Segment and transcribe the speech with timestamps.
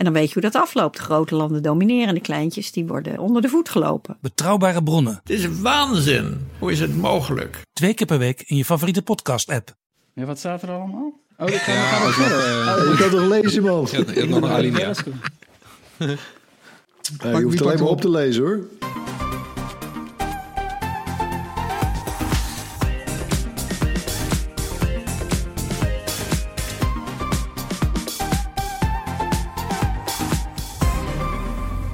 [0.00, 0.98] En dan weet je hoe dat afloopt.
[0.98, 4.16] Grote landen domineren, de kleintjes die worden onder de voet gelopen.
[4.20, 5.20] Betrouwbare bronnen.
[5.22, 6.46] Het is waanzin.
[6.58, 7.60] Hoe is het mogelijk?
[7.72, 9.74] Twee keer per week in je favoriete podcast app.
[10.14, 11.12] Ja, wat staat er allemaal?
[11.38, 12.38] Oh, ik ga, Ja, nog, verder.
[12.68, 13.86] eh, Oh, Je kan toch lezen, man?
[13.90, 14.92] Je hebt nog een alinea.
[17.22, 18.58] Ja, je hoeft alleen maar op te lezen, hoor.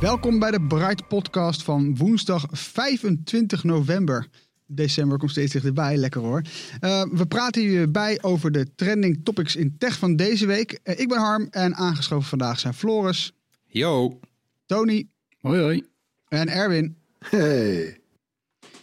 [0.06, 4.28] Welkom bij de Bright Podcast van woensdag 25 november.
[4.66, 6.42] December komt steeds dichterbij, lekker hoor.
[6.80, 10.78] Eh, we praten hier bij over de trending topics in tech van deze week.
[10.82, 13.32] Eh, ik ben Harm en aangeschoven vandaag zijn Floris,
[13.66, 14.20] Yo.
[14.66, 15.08] Tony
[15.40, 15.86] Hoi hoi.
[16.28, 16.96] en Erwin.
[17.18, 17.98] Hey.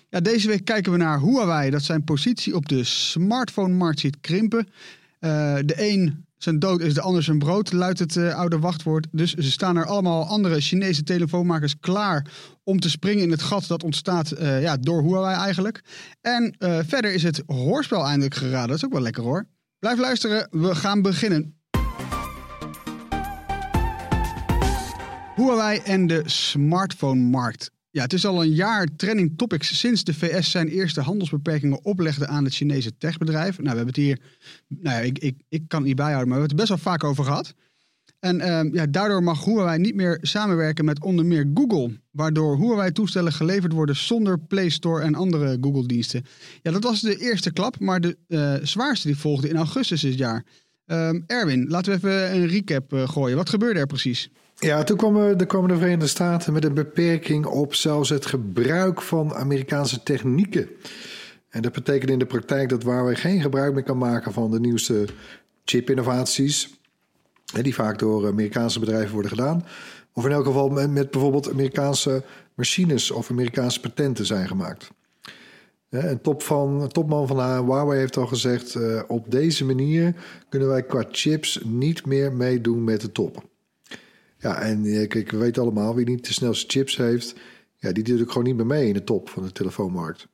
[0.09, 4.67] Ja, deze week kijken we naar Huawei dat zijn positie op de smartphone-markt ziet krimpen.
[5.19, 9.07] Eh, de een zijn dood is de ander zijn brood, luidt het eh, oude wachtwoord.
[9.11, 12.25] Dus ze staan er allemaal andere Chinese telefoonmakers klaar
[12.63, 15.81] om te springen in het gat dat ontstaat eh, ja, door Huawei eigenlijk.
[16.21, 18.67] En eh, verder is het hoorspel eindelijk geraden.
[18.67, 19.45] Dat is ook wel lekker hoor.
[19.79, 21.57] Blijf luisteren, we gaan beginnen.
[25.35, 27.72] Huawei en de smartphone-markt.
[27.93, 32.27] Ja, het is al een jaar trending topics sinds de VS zijn eerste handelsbeperkingen oplegde
[32.27, 33.57] aan het Chinese techbedrijf.
[33.57, 34.19] Nou, we hebben het hier,
[34.67, 36.93] nou ja, ik, ik, ik kan het niet bijhouden, maar we hebben het best wel
[36.93, 37.53] vaak over gehad.
[38.19, 43.33] En ehm, ja, daardoor mag Huawei niet meer samenwerken met onder meer Google, waardoor Huawei-toestellen
[43.33, 46.25] geleverd worden zonder Play Store en andere Google-diensten.
[46.61, 50.17] Ja, dat was de eerste klap, maar de eh, zwaarste die volgde in augustus dit
[50.17, 50.45] jaar.
[50.85, 53.37] Ehm, Erwin, laten we even een recap eh, gooien.
[53.37, 54.29] Wat gebeurde er precies?
[54.63, 59.01] Ja, toen kwamen de, kwamen de Verenigde Staten met een beperking op zelfs het gebruik
[59.01, 60.69] van Amerikaanse technieken.
[61.49, 64.59] En dat betekent in de praktijk dat Huawei geen gebruik meer kan maken van de
[64.59, 65.07] nieuwste
[65.65, 66.79] chipinnovaties,
[67.61, 69.65] die vaak door Amerikaanse bedrijven worden gedaan.
[70.13, 74.91] Of in elk geval met, bijvoorbeeld Amerikaanse machines of Amerikaanse patenten zijn gemaakt.
[75.89, 80.15] Een top van, topman van Huawei heeft al gezegd: eh, op deze manier
[80.49, 83.51] kunnen wij qua chips niet meer meedoen met de top.
[84.43, 87.35] Ja, en eh, kijk, we weten allemaal, wie niet de snelste chips heeft,
[87.77, 90.27] ja, die doet ook gewoon niet meer mee in de top van de telefoonmarkt.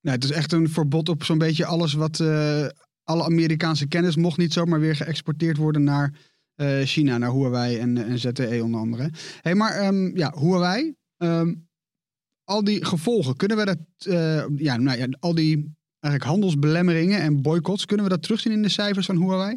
[0.00, 2.20] Nou, het is echt een verbod op zo'n beetje alles wat.
[2.20, 2.66] eh,
[3.04, 6.18] alle Amerikaanse kennis mocht niet zomaar weer geëxporteerd worden naar
[6.54, 9.10] eh, China, naar Huawei en, ZTE onder andere.
[9.40, 10.94] hey, maar ehm, ja, Huawei.
[11.16, 11.54] ehm,
[12.44, 13.78] al die gevolgen, kunnen we dat.
[14.56, 18.68] ja, nou ja, al die eigenlijk handelsbelemmeringen en boycotts, kunnen we dat terugzien in de
[18.68, 19.56] cijfers van Huawei?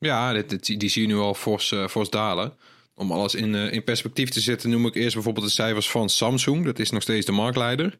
[0.00, 2.52] Ja, dit, die zie je nu al fors, eh, fors dalen.
[2.94, 6.08] Om alles in, eh, in perspectief te zetten, noem ik eerst bijvoorbeeld de cijfers van
[6.08, 6.64] Samsung.
[6.64, 7.98] Dat is nog steeds de marktleider.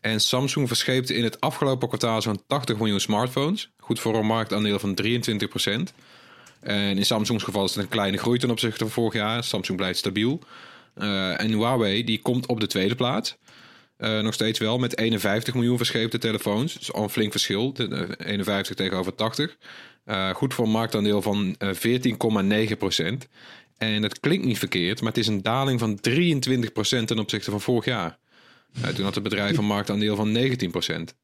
[0.00, 3.70] En Samsung verscheepte in het afgelopen kwartaal zo'n 80 miljoen smartphones.
[3.78, 5.92] Goed voor een marktaandeel van 23%
[6.60, 9.44] En in Samsungs geval is het een kleine groei ten opzichte van vorig jaar.
[9.44, 10.40] Samsung blijft stabiel.
[10.94, 13.36] Eh, en Huawei die komt op de tweede plaats.
[13.98, 16.78] Nog steeds wel met 51 miljoen verscheepte telefoons.
[16.78, 17.72] Dus al een flink verschil.
[17.72, 17.88] De,
[18.18, 19.56] eh, 51 tegenover 80.
[20.08, 21.70] Eh, goed voor een marktaandeel van eh,
[22.70, 23.28] 14,9 procent.
[23.78, 27.50] En dat klinkt niet verkeerd, maar het is een daling van 23 procent ten opzichte
[27.50, 28.18] van vorig jaar.
[28.72, 31.14] Eh, toen had het bedrijf een marktaandeel van 19 procent.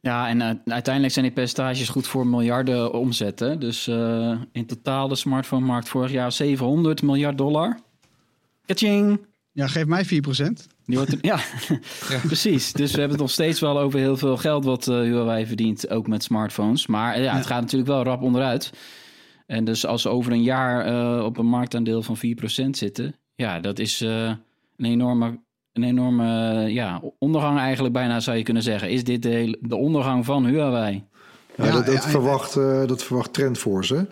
[0.00, 3.60] Ja, en eh, uiteindelijk zijn die percentages goed voor miljarden omzetten.
[3.60, 7.80] Dus eh, in totaal de smartphone-markt vorig jaar 700 miljard dollar.
[8.66, 9.20] Kaching!
[9.52, 10.66] Ja, geef mij 4%.
[10.88, 11.38] Die wordt er- ja,
[12.26, 12.72] precies.
[12.72, 15.90] Dus we hebben het nog steeds wel over heel veel geld wat eh Huawei verdient,
[15.90, 16.86] ook met smartphones.
[16.86, 18.70] Maar eh, ja, het gaat natuurlijk wel rap onderuit.
[19.46, 22.20] En dus als ze over een jaar eh, op een marktaandeel van 4%
[22.70, 24.24] zitten, ja, dat is eh,
[24.76, 25.38] een enorme,
[25.72, 26.26] een enorme
[26.72, 28.90] ja, ondergang eigenlijk bijna zou je kunnen zeggen.
[28.90, 31.04] Is dit de, hele- de ondergang van Huawei?
[31.56, 33.94] Ja, Ja, dat, dat, ja, verwacht, eh, dat verwacht Trendforce.
[33.94, 34.02] hè?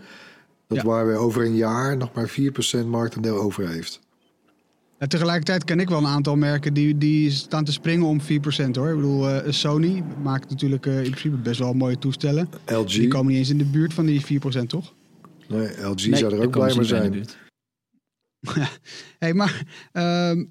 [0.68, 0.84] Dat Ja.
[0.84, 4.00] waar we over een jaar nog maar 4% marktaandeel over heeft.
[4.98, 8.24] Ja, tegelijkertijd ken ik wel een aantal merken die, die staan te springen om 4%
[8.72, 8.88] hoor.
[8.88, 12.48] Ik bedoel, eh, Sony maakt natuurlijk eh, in principe best wel mooie toestellen.
[12.66, 14.20] LG, Die komen niet eens in de buurt van die
[14.64, 14.94] 4% toch?
[15.48, 17.24] nee, LG Nee, zou er ook blij mee zijn.
[19.18, 19.62] hey, maar
[19.92, 20.44] ehm,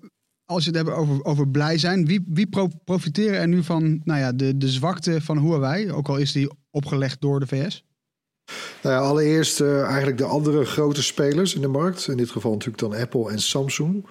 [0.45, 4.01] als je het hebben over, over blij zijn, wie, wie pro- profiteren er nu van
[4.03, 5.91] nou ja, de, de zwakte van Huawei?
[5.91, 7.83] Ook al is die opgelegd door de VS.
[8.83, 12.07] Nou ja, allereerst eh, eigenlijk de andere grote spelers in de markt.
[12.07, 14.05] In dit geval natuurlijk dan Apple en Samsung.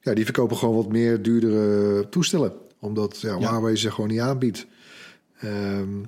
[0.00, 2.52] Ja, die verkopen gewoon wat meer duurdere toestellen.
[2.80, 3.38] Omdat ja, Ja.
[3.38, 4.66] Huawei ze gewoon niet aanbiedt.
[5.40, 5.98] Ehm,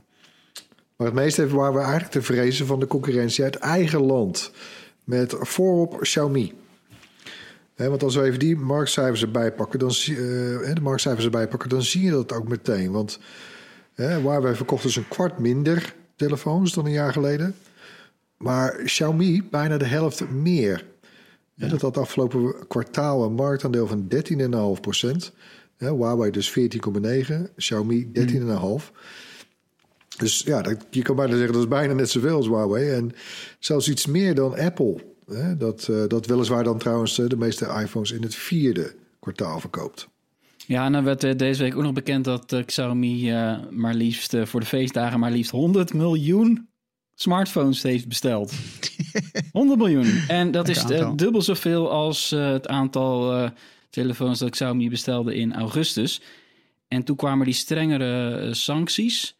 [0.97, 4.50] maar het meeste waar we eigenlijk te vrezen van de concurrentie uit eigen land.
[5.05, 6.53] Met voorop Xiaomi.
[7.76, 11.69] want als we even die marktcijfers erbij pakken, dan, zie- eh, de marktcijfers erbij pakken,
[11.69, 12.91] dan zie je dat ook meteen.
[12.93, 13.19] Want
[13.94, 17.54] hè, waar wij verkochten dus een kwart minder telefoons dan een jaar geleden.
[18.36, 20.84] Maar Xiaomi bijna de helft meer.
[21.56, 24.08] En dat had afgelopen kwartaal een marktaandeel van
[24.76, 25.32] 13,5 procent.
[25.76, 28.92] Huawei dus 14,9, Xiaomi 13,5.
[30.16, 32.90] Dus ja, dat, je kan bijna zeggen dat is bijna net zoveel als Huawei.
[32.90, 33.12] En
[33.58, 35.04] zelfs iets meer dan Apple.
[35.26, 35.56] Hè?
[35.56, 40.08] Dat, eh, dat weliswaar dan trouwens eh, de meeste iPhones in het vierde kwartaal verkoopt.
[40.66, 43.94] Ja, en dan werd eh, deze week ook nog bekend dat eh, Xiaomi eh, maar
[43.94, 46.68] liefst voor de feestdagen maar liefst 100 miljoen
[47.14, 48.54] smartphones heeft besteld.
[49.52, 50.22] 100 miljoen.
[50.28, 51.16] En dat is Lekker aantal.
[51.16, 53.50] dubbel zoveel als het aantal
[53.90, 56.20] telefoons dat Xiaomi bestelde in augustus.
[56.88, 59.36] En toen kwamen die strengere sancties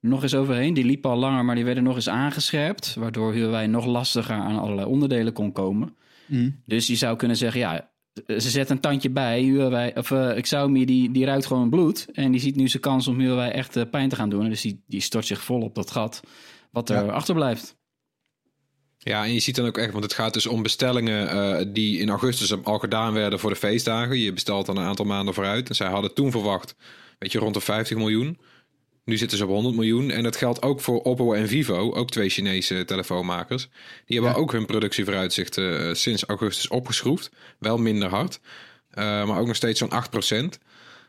[0.00, 0.74] nog eens overheen.
[0.74, 2.94] Die liepen al langer, maar die werden nog eens aangescherpt.
[2.94, 5.96] Waardoor Huawei nog lastiger aan allerlei onderdelen kon komen.
[6.26, 6.60] Mm.
[6.66, 7.90] Dus je zou kunnen zeggen, ja,
[8.26, 9.40] ze zet een tandje bij.
[9.40, 12.06] Huawei, of eh, Xiaomi, die, die ruikt gewoon bloed.
[12.12, 14.48] En die ziet nu zijn kans om Huawei echt eh, pijn te gaan doen.
[14.48, 16.20] Dus die, die stort zich vol op dat gat
[16.70, 17.12] wat er Ja.
[17.12, 17.76] achterblijft.
[18.98, 21.98] Ja, en je ziet dan ook echt, want het gaat dus om bestellingen eh, die
[21.98, 24.18] in augustus al gedaan werden voor de feestdagen.
[24.18, 25.68] Je bestelt dan een aantal maanden vooruit.
[25.68, 26.74] En zij hadden toen verwacht,
[27.18, 28.38] weet je, rond de 50 miljoen.
[29.04, 30.10] Nu zitten ze op 100 miljoen.
[30.10, 33.68] En dat geldt ook voor Oppo en Vivo, ook twee Chinese telefoonmakers.
[34.06, 37.30] Die hebben ook hun productievooruitzichten eh, sinds augustus opgeschroefd.
[37.58, 38.40] Wel minder hard,
[38.90, 40.58] eh, maar ook nog steeds zo'n 8 procent.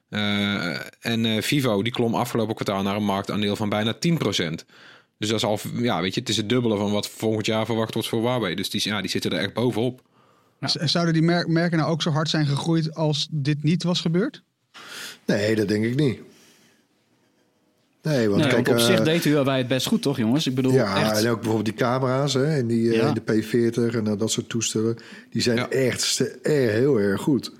[0.10, 4.66] en eh, Vivo die klom afgelopen kwartaal naar een marktaandeel van bijna 10 procent.
[5.18, 7.66] Dus dat is al, ja, weet je, het is het dubbele van wat volgend jaar
[7.66, 8.56] verwacht wordt voor Huawei.
[8.56, 10.02] Dus die, ja, die zitten er echt bovenop.
[10.60, 14.44] Zouden die mer- merken nou ook zo hard zijn gegroeid als dit niet was gebeurd?
[15.26, 16.20] Nee, dat denk ik niet.
[18.06, 20.48] Nee, want Nee, kijk, ook op eh, zich deed Huawei het best goed, toch jongens?
[20.48, 21.24] Ik bedoel, Ja, echt.
[21.24, 23.08] en ook bijvoorbeeld die camera's hè, en die, eh, Ja.
[23.08, 24.98] in de P40 en eh, dat soort toestellen.
[25.30, 25.70] Die zijn Ja.
[25.70, 27.52] echt eh, heel erg goed.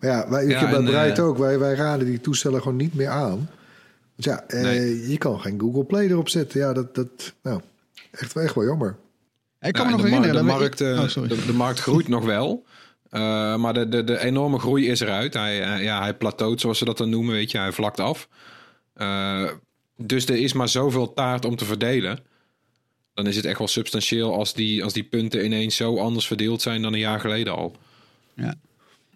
[0.00, 1.38] Maar ja, wij, Ja, ik heb bij Bright ook.
[1.38, 3.28] Wij, wij raden die toestellen gewoon niet meer aan.
[3.28, 3.48] Want
[4.16, 5.10] ja, eh, Nee.
[5.10, 6.60] je kan geen Google Play erop zetten.
[6.60, 7.60] Ja, dat, dat nou,
[8.10, 8.96] echt, wel- echt wel jammer.
[9.60, 10.46] Ik kan Ja, me nog de, herinneren.
[10.46, 11.28] de, markt, eh, Oh, sorry.
[11.28, 12.64] de, de markt groeit nog wel.
[13.10, 15.34] Eh, maar de, de, de enorme groei is eruit.
[15.34, 17.34] Hij, ja, hij plateaut, zoals ze dat dan noemen.
[17.34, 18.28] Weet je, hij vlakt af.
[18.96, 19.50] Eh,
[19.96, 22.18] dus er is maar zoveel taart om te verdelen.
[23.14, 26.62] Dan is het echt wel substantieel als die, als die punten ineens zo anders verdeeld
[26.62, 27.76] zijn dan een jaar geleden al.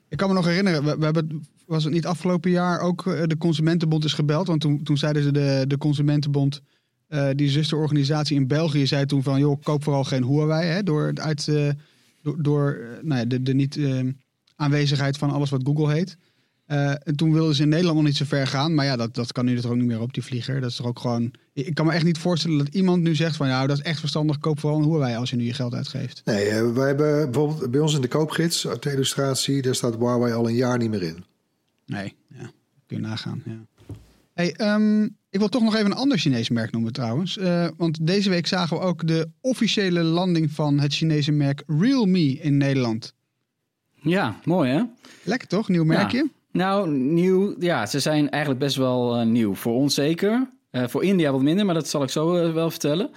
[0.09, 3.37] Ik kan me nog herinneren, we, hebben, was het niet afgelopen jaar ook eh, de
[3.37, 4.47] Consumentenbond is gebeld?
[4.47, 6.61] Want toen, toen zeiden ze de, de Consumentenbond,
[7.06, 10.67] eh, die zusterorganisatie in België, zei toen van joh, koop vooral geen Huawei.
[10.67, 11.47] Hè, door uit,
[12.23, 13.79] door, door nou ja, de, de niet
[14.56, 16.17] aanwezigheid van alles wat Google heet.
[16.70, 18.75] Eh, en toen wilden ze in Nederland nog niet zo ver gaan.
[18.75, 20.61] Maar ja, dat, dat kan nu er ook niet meer op, die vlieger.
[20.61, 21.31] Dat is toch ook gewoon...
[21.52, 23.49] Ik kan me echt niet voorstellen dat iemand nu zegt van...
[23.49, 26.22] ja, dat is echt verstandig, koop vooral een Huawei als je nu je geld uitgeeft.
[26.25, 29.94] Nee, eh, wij hebben bijvoorbeeld bij ons in de koopgids, uit de illustratie, daar staat
[29.94, 31.25] Huawei al een jaar niet meer in.
[31.87, 32.50] Nee, ja.
[32.87, 33.43] kun je nagaan.
[33.44, 33.94] Ja.
[34.34, 37.38] Hey, ehm, ik wil toch nog even een ander Chinees merk noemen trouwens.
[37.38, 42.32] Eh, want deze week zagen we ook de officiële landing van het Chinese merk Realme
[42.32, 43.14] in Nederland.
[43.94, 44.82] Ja, mooi hè?
[45.22, 45.69] Lekker toch?
[45.69, 46.31] Nieuw merkje?
[46.52, 47.55] Nou, nieuw.
[47.58, 49.55] Ja, ze zijn eigenlijk best wel eh, nieuw.
[49.55, 50.50] Voor ons zeker.
[50.70, 53.10] Eh, voor India wat minder, maar dat zal ik zo eh, wel vertellen.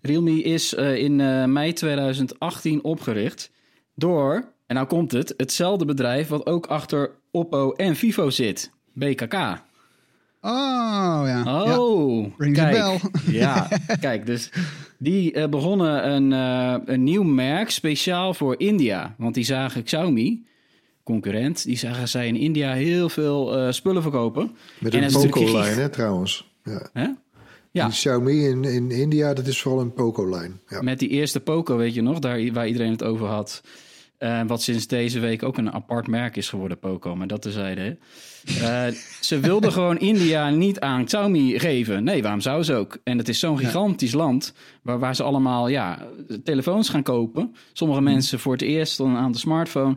[0.00, 1.16] Realme is in
[1.52, 3.50] mei 2018 opgericht
[3.94, 8.70] door, en nou komt het, hetzelfde bedrijf wat ook achter Oppo en Vivo zit.
[8.92, 9.34] BKK.
[9.34, 11.42] Oh ja.
[11.44, 11.78] ja.
[11.78, 13.00] Oh, Rings a kijk.
[13.26, 13.68] Ja,
[14.00, 14.50] kijk, dus
[14.98, 16.30] die begonnen een,
[16.92, 19.14] een nieuw merk speciaal voor India.
[19.18, 20.46] Want die zagen Xiaomi,
[21.06, 24.56] concurrent, die zagen zij in India heel veel eh, spullen verkopen.
[24.78, 26.50] Met En een Poco-lijn, hè, trouwens.
[26.64, 26.88] Ja.
[26.92, 27.06] Hè?
[27.70, 30.60] Ja, Die Xiaomi in, in India, dat is vooral een Poco-lijn.
[30.68, 30.82] Ja.
[30.82, 33.62] met die eerste Poco, weet je nog, daar, waar iedereen het over had.
[34.18, 37.16] Eh, wat sinds deze week ook een apart merk is geworden, Poco.
[37.16, 37.96] Maar dat tezijde.
[38.60, 38.86] Eh,
[39.20, 42.04] ze wilden gewoon India niet aan Xiaomi geven.
[42.04, 42.98] Nee, waarom zou ze ook?
[43.04, 46.06] En het is zo'n gigantisch land waar, waar ze allemaal ja,
[46.44, 47.54] telefoons gaan kopen.
[47.72, 49.96] Sommige mensen voor het eerst dan aan de smartphone.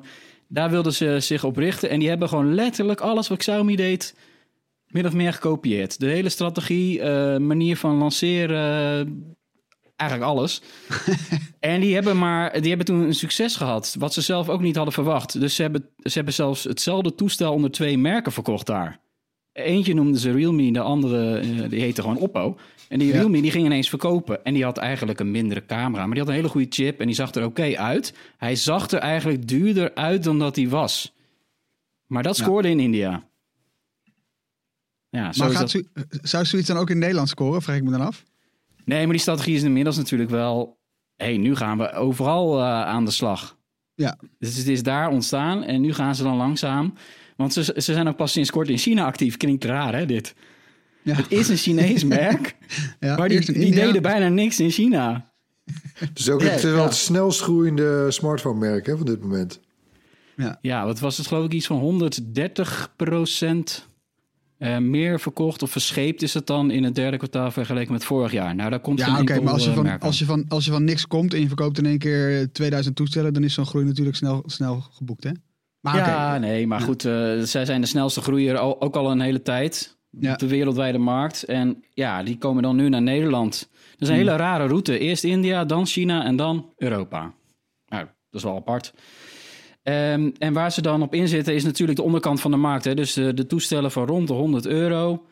[0.52, 1.90] Daar wilden ze zich op richten.
[1.90, 4.16] En die hebben gewoon letterlijk alles wat Xiaomi deed
[4.88, 6.00] min of meer gekopieerd.
[6.00, 9.38] De hele strategie, eh, manier van lanceren,
[9.96, 10.62] eigenlijk alles.
[11.60, 14.76] en die hebben maar, die hebben toen een succes gehad, wat ze zelf ook niet
[14.76, 15.40] hadden verwacht.
[15.40, 19.00] Dus ze hebben, ze hebben zelfs hetzelfde toestel onder twee merken verkocht daar.
[19.52, 22.58] Eentje noemden ze Realme, de andere eh, die heette gewoon Oppo.
[22.90, 23.12] En die.
[23.12, 24.44] Realme die ging ineens verkopen.
[24.46, 26.02] En die had eigenlijk een mindere camera.
[26.02, 28.14] Maar die had een hele goede chip en die zag er oké uit.
[28.38, 31.14] Hij zag er eigenlijk duurder uit dan dat hij was.
[32.06, 33.28] Maar dat scoorde in India.
[35.10, 35.84] Ja, zo Maar gaat dat-
[36.22, 37.62] zou zoiets dan ook in Nederland scoren?
[37.62, 38.24] Vraag ik me dan af.
[38.86, 40.78] Nee, maar die strategie is inmiddels natuurlijk wel...
[41.16, 43.58] hey, nu gaan we overal eh, aan de slag.
[43.94, 44.18] Ja.
[44.40, 46.94] Dus het is daar ontstaan en nu gaan ze dan langzaam...
[47.36, 49.38] Want ze, ze zijn ook pas sinds kort in China actief.
[49.38, 50.36] Klinkt raar, hè, dit?
[51.04, 51.16] Ja.
[51.16, 52.56] Het is een Chinees merk,
[53.00, 55.32] Ja, maar die, deden bijna niks in China.
[56.14, 56.84] Dus ook Ja, het is wel ja.
[56.84, 59.60] het snelst groeiende smartphone-merk hè, van dit moment.
[60.62, 63.88] Ja, wat was het geloof ik iets van 130 procent
[64.58, 68.32] eh, meer verkocht of verscheept is het dan in het derde kwartaal vergeleken met vorig
[68.32, 68.56] jaar.
[68.56, 70.72] Nou, daar komt Ja, oké, maar als je, eh, van, als, je van, als je
[70.72, 73.66] van niks komt en je verkoopt in één keer eh, 2000 toestellen, dan is zo'n
[73.66, 75.32] groei natuurlijk snel, snel geboekt, hè?
[75.80, 79.22] Maar ja, nee, maar goed, eh, zij zijn de snelste groeier al, ook al een
[79.22, 80.32] hele tijd Ja.
[80.34, 81.44] op de wereldwijde markt.
[81.44, 83.70] En ja, die komen dan nu naar Nederland.
[83.72, 84.24] Dat is een Hmm.
[84.24, 85.00] hele rare route.
[85.00, 87.34] Eerst India, dan China en dan Europa.
[87.88, 88.94] Nou, dat is wel apart.
[89.84, 92.84] Ehm, en waar ze dan op inzitten is natuurlijk de onderkant van de markt.
[92.86, 92.96] Hè?
[92.96, 95.26] Dus de, de toestellen van rond de 100 euro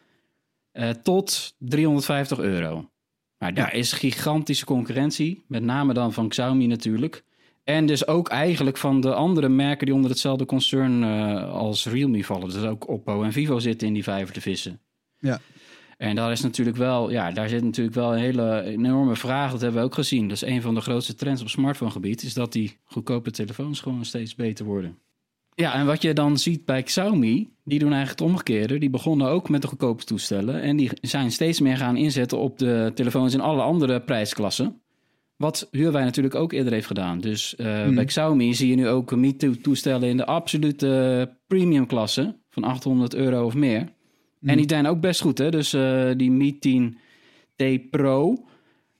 [0.71, 2.89] eh, tot 350 euro.
[3.37, 5.43] Maar daar is gigantische concurrentie.
[5.47, 7.23] Met name dan van Xiaomi natuurlijk.
[7.67, 12.23] En dus ook eigenlijk van de andere merken die onder hetzelfde concern eh, als Realme
[12.23, 12.49] vallen.
[12.49, 14.79] Dus ook Oppo en Vivo zitten in die vijver te vissen.
[15.19, 15.39] Ja.
[15.97, 19.51] En daar is natuurlijk wel, ja, daar zit natuurlijk wel een hele enorme vraag.
[19.51, 20.27] Dat hebben we ook gezien.
[20.27, 24.35] Dus een van de grootste trends op smartphonegebied is dat die goedkope telefoons gewoon steeds
[24.35, 24.97] beter worden.
[25.55, 28.77] Ja, en wat je dan ziet bij Xiaomi, die doen eigenlijk het omgekeerde.
[28.77, 30.61] Die begonnen ook met de goedkope toestellen.
[30.61, 34.81] En die zijn steeds meer gaan inzetten op de telefoons in alle andere prijsklassen.
[35.37, 37.19] Wat Huawei natuurlijk ook eerder heeft gedaan.
[37.19, 42.63] Dus eh, bij Xiaomi zie je nu ook Me-toestellen in de absolute premium klasse van
[42.63, 43.89] 800 euro of meer.
[44.41, 45.49] En die zijn ook best goed, hè?
[45.51, 46.97] Dus eh, die Mi 10
[47.55, 48.45] T Pro,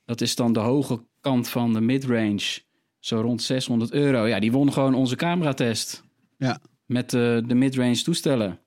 [0.06, 2.60] dat is dan de hoge kant van de midrange,
[3.00, 4.26] zo rond 600 euro.
[4.26, 6.04] Ja, die won gewoon onze cameratest
[6.38, 6.60] Ja.
[6.86, 8.60] met eh, de midrange toestellen.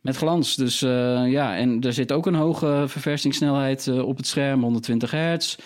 [0.00, 0.56] Met glans.
[0.56, 5.56] Dus ja, en er zit ook een hoge verversingssnelheid op het scherm, 120 hertz.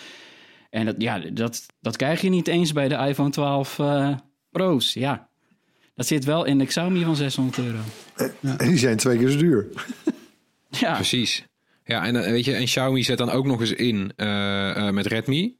[0.71, 4.15] En dat, ja, dat, dat krijg je niet eens bij de iPhone 12 eh,
[4.51, 4.93] Pro's.
[4.93, 5.27] Ja,
[5.95, 7.79] dat zit wel in de Xiaomi van 600 euro.
[8.41, 9.67] En die zijn twee keer zo duur.
[10.79, 11.45] Ja, Precies.
[11.83, 14.93] Ja, en, eh, weet je, en Xiaomi zet dan ook nog eens in eh, eh,
[14.93, 15.55] met Redmi.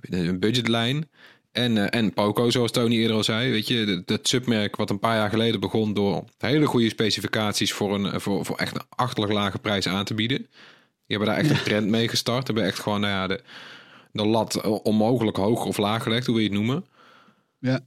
[0.00, 1.08] Een budgetlijn.
[1.52, 3.50] En, eh, en Poco, zoals Tony eerder al zei.
[3.50, 7.72] Weet je, dat- dat submerk wat een paar jaar geleden begon door hele goede specificaties
[7.72, 10.38] voor, een, voor, voor echt een achterlijk lage prijs aan te bieden.
[10.38, 12.46] Die hebben daar echt een trend mee gestart.
[12.46, 13.40] Hebben echt gewoon nou ja, de,
[14.16, 16.84] de lat onmogelijk hoog of laag gelegd, hoe wil je het noemen.
[17.58, 17.80] Ja.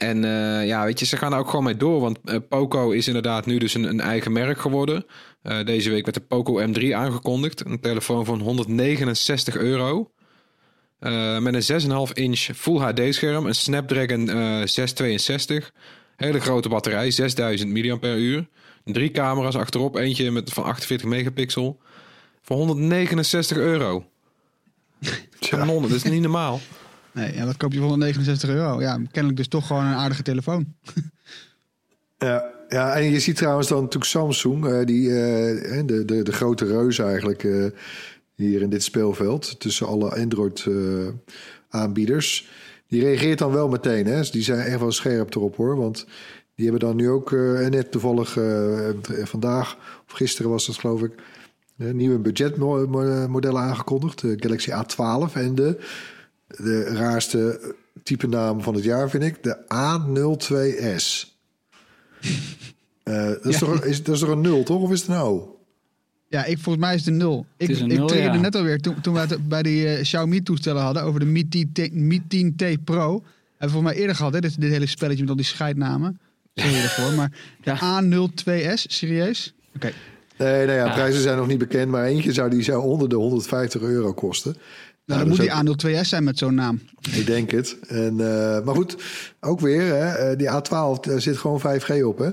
[0.00, 2.00] En eh, ja, weet je, ze gaan er ook gewoon mee door.
[2.00, 5.06] Want eh, Poco is inderdaad nu dus een, een eigen merk geworden.
[5.42, 7.64] Eh, deze week werd de Poco M3 aangekondigd.
[7.66, 10.10] Een telefoon van 169 euro.
[11.40, 13.46] Met een 6,5 inch Full HD scherm.
[13.46, 15.72] Een Snapdragon eh 662.
[16.16, 18.44] Hele grote batterij, 6000 mAh.
[18.84, 19.96] Drie camera's achterop.
[19.96, 21.80] Eentje met, van 48 megapixel.
[22.42, 24.09] Voor 169 euro.
[25.50, 26.60] Kanon, dat is niet normaal.
[27.12, 28.80] Nee, ja, wat koop je voor 169 euro?
[28.80, 30.74] Ja, kennelijk dus toch gewoon een aardige telefoon.
[32.18, 36.32] Ja, ja, en je ziet trouwens dan natuurlijk Samsung, eh, die, eh, de, de, de
[36.32, 37.64] grote reus eigenlijk eh,
[38.34, 42.48] hier in dit speelveld, tussen alle Android-aanbieders.
[42.88, 44.06] die reageert dan wel meteen.
[44.06, 44.16] Hè?
[44.16, 45.76] Dus die zijn echt wel scherp erop hoor.
[45.76, 46.06] Want
[46.54, 48.38] die hebben dan nu ook, eh, net toevallig
[49.24, 49.76] vandaag
[50.06, 51.12] of gisteren was dat geloof ik,
[51.84, 54.20] nieuwe budgetmodellen aangekondigd.
[54.20, 55.78] De Galaxy A12 en de,
[56.46, 61.28] de raarste type naam van het jaar vind ik, de A02S.
[63.02, 63.66] Eh, dat, is Ja.
[63.66, 64.82] toch, is, dat is toch een nul, toch?
[64.82, 65.58] Of is het een O?
[66.28, 67.46] Ja, ik, volgens mij is het een nul.
[67.56, 68.42] Ik, is een ik nul, triggerde ja.
[68.42, 71.02] net alweer, toen, toen we het bij die eh, Xiaomi-toestellen hadden...
[71.02, 73.10] over de Mi 10 T, Mi 10 T Pro.
[73.10, 73.22] Hebben
[73.58, 74.40] we volgens mij eerder gehad, hè?
[74.40, 76.20] Dit, dit hele spelletje met al die scheidnamen.
[76.54, 77.32] Sorry ervoor, maar
[77.62, 79.54] de A02S, serieus?
[79.74, 79.92] Oké,
[80.40, 80.92] Nee, nou ja, Ja.
[80.92, 81.90] prijzen zijn nog niet bekend.
[81.90, 84.56] Maar eentje zou, die zou onder de 150 euro kosten.
[85.04, 86.80] nou, dan moet die A02S zijn met zo'n naam.
[87.14, 87.76] Ik denk het.
[87.88, 88.96] En, eh, maar goed,
[89.40, 92.30] ook weer, hè, eh, die A12 daar zit gewoon 5G op, hè?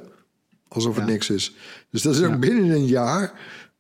[0.68, 1.12] Alsof het Ja.
[1.12, 1.56] niks is.
[1.92, 2.38] Dus dat is ook Ja.
[2.40, 3.32] binnen een jaar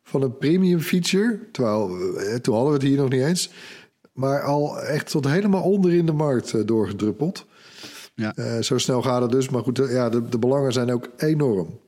[0.03, 1.39] van een premium feature.
[1.51, 3.50] Terwijl, eh, toen hadden we het hier nog niet eens.
[4.13, 7.46] Maar al echt tot helemaal onder in de markt doorgedruppeld.
[8.15, 8.34] Ja.
[8.36, 9.50] Eh, zo snel gaat het dus.
[9.50, 11.79] Maar goed, ja, de, de belangen zijn ook enorm.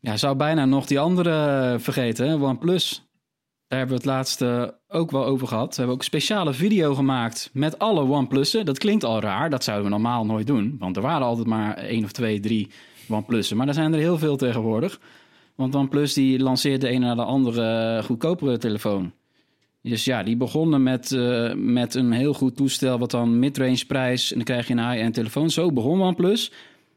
[0.00, 2.40] Ja, zou bijna nog die andere vergeten?
[2.40, 3.08] OnePlus.
[3.66, 5.68] Daar hebben we het laatste ook wel over gehad.
[5.68, 8.64] We hebben ook een speciale video gemaakt met alle OnePlussen.
[8.64, 10.76] Dat klinkt al raar, dat zouden we normaal nooit doen.
[10.78, 12.70] Want er waren altijd maar één of twee, drie
[13.08, 13.56] OnePlussen.
[13.56, 15.00] Maar er zijn er heel veel tegenwoordig.
[15.54, 19.12] Want OnePlus die lanceert de ene na de andere goedkopere telefoon.
[19.82, 22.98] Dus ja, die begonnen met, eh, met een heel goed toestel...
[22.98, 24.30] wat dan midrange prijs...
[24.30, 25.50] en dan krijg je een high-end telefoon.
[25.50, 26.52] Zo begon OnePlus.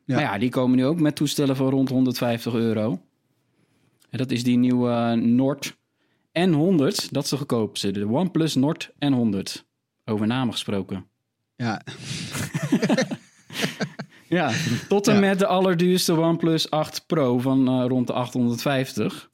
[0.06, 0.16] Ja.
[0.16, 3.02] Maar ja, die komen nu ook met toestellen van rond 150 euro.
[4.10, 5.76] En dat is die nieuwe Nord
[6.40, 7.10] N100.
[7.12, 7.92] Dat is de goedkoopste.
[7.92, 9.62] De OnePlus Nord N100.
[10.06, 11.06] Over namen gesproken.
[11.56, 11.82] Ja,
[14.30, 14.52] Ja,
[14.88, 15.20] tot en Ja.
[15.20, 19.30] met de allerduurste OnePlus 8 Pro van eh, rond de 850.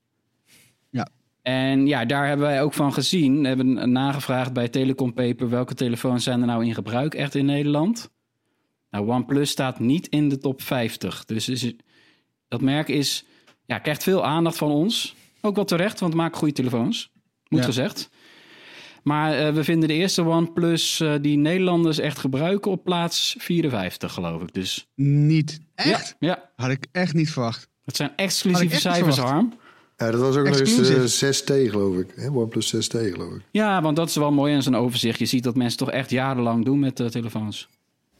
[0.90, 1.08] Ja.
[1.42, 3.42] En ja, daar hebben wij ook van gezien.
[3.42, 7.46] We hebben nagevraagd bij Telecom Paper welke telefoons zijn er nou in gebruik echt in
[7.46, 8.12] Nederland.
[8.92, 11.26] Nou, OnePlus staat niet in de top 50.
[11.26, 11.74] Dus is,
[12.48, 13.26] dat merk is,
[13.66, 15.16] ja, krijgt veel aandacht van ons.
[15.42, 17.12] Ook wel terecht, want het maakt goede telefoons.
[17.48, 17.66] Moet Ja.
[17.66, 18.10] gezegd.
[19.04, 24.14] Maar eh, we vinden de eerste OnePlus eh, die Nederlanders echt gebruiken op plaats 54,
[24.14, 24.54] geloof ik.
[24.54, 25.60] Dus niet.
[25.76, 26.16] Echt?
[26.20, 26.50] ja, ja.
[26.56, 27.68] Had ik echt niet verwacht.
[27.86, 29.34] het zijn exclusieve echt cijfers, verwacht.
[29.34, 29.54] Harm.
[29.98, 31.00] Ja, dat was ook nog eens Exclusive.
[31.46, 32.14] de 6T, geloof ik.
[32.16, 32.30] Hè?
[32.30, 33.42] OnePlus 6T, geloof ik.
[33.52, 35.20] Ja, want dat is wel mooi in zo'n overzicht.
[35.20, 37.68] Je ziet dat mensen toch echt jarenlang doen met eh, telefoons.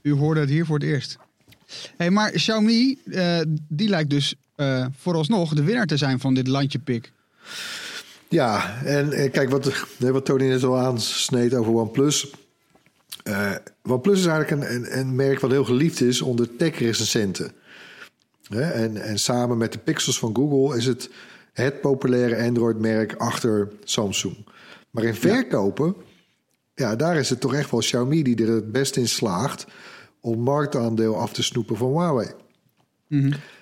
[0.02, 1.18] U hoorde het hier voor het eerst.
[1.98, 6.48] Hey, maar Xiaomi, eh, die lijkt dus eh, vooralsnog de winnaar te zijn van dit
[6.48, 7.12] landje pik.
[8.28, 12.34] Ja, en eh, kijk, wat, wat Tony net al aansneed over OnePlus.
[13.84, 17.52] OnePlus is eigenlijk een, een, een merk wat heel geliefd is onder tech-recensenten.
[18.50, 21.10] En, en samen met de Pixels van Google is het
[21.54, 24.38] het populaire Android-merk achter Samsung.
[24.90, 26.04] Maar in verkopen, ja,
[26.98, 29.66] daar is het toch echt wel Xiaomi die er het best in slaagt
[30.22, 32.28] om marktaandeel af te snoepen van Huawei.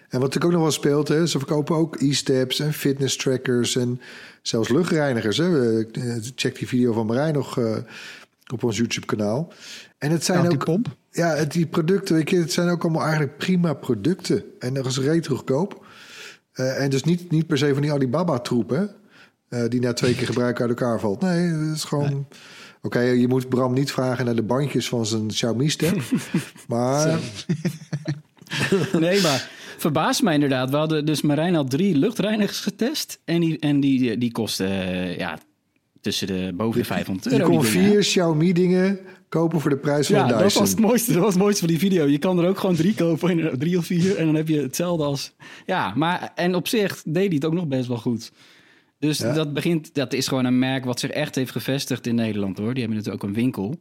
[0.09, 3.75] En wat ik ook nog wel speelt, hè, ze verkopen ook e-steps en fitness trackers
[3.75, 4.01] en
[4.41, 5.37] zelfs luchtreinigers.
[5.37, 5.79] Hè.
[5.81, 5.85] Eh,
[6.35, 7.77] Check die video van Marijn nog eh,
[8.53, 9.53] op ons YouTube-kanaal.
[9.97, 10.95] En het zijn Ja, ook pomp.
[11.11, 14.43] ja, het- die producten, weet je, het zijn ook allemaal eigenlijk prima producten.
[14.59, 15.85] En nog eens retro goedkoop.
[16.51, 18.85] Eh, en dus niet, niet per se van die Alibaba-troep, hè,
[19.49, 21.21] eh, die na twee keer gebruik uit elkaar valt.
[21.21, 22.27] Nee, het is gewoon...
[22.81, 25.93] Oké, je moet Bram niet vragen naar de bandjes van zijn Xiaomi-stem.
[26.67, 27.19] maar
[28.99, 30.69] Nee, maar verbaast mij inderdaad.
[30.69, 33.19] We hadden dus Marijn had drie luchtreinigers getest.
[33.25, 35.39] En die, en die, die kosten eh, ja,
[36.01, 37.49] tussen de boven de 500 je euro.
[37.49, 37.89] kon dingen, hè?
[37.89, 41.13] vier Xiaomi-dingen kopen voor de prijs van Ja, een dat was het mooiste.
[41.13, 42.05] Dat was het mooiste van die video.
[42.05, 44.15] Je kan er ook gewoon drie kopen, en- drie of vier.
[44.17, 45.31] En dan heb je hetzelfde als.
[45.65, 48.31] Ja, maar en op zich deed hij het ook nog best wel goed.
[48.99, 49.33] Dus Ja.
[49.33, 49.93] dat begint.
[49.95, 52.73] Dat is gewoon een merk wat zich echt heeft gevestigd in Nederland hoor.
[52.73, 53.79] Die hebben natuurlijk ook een winkel.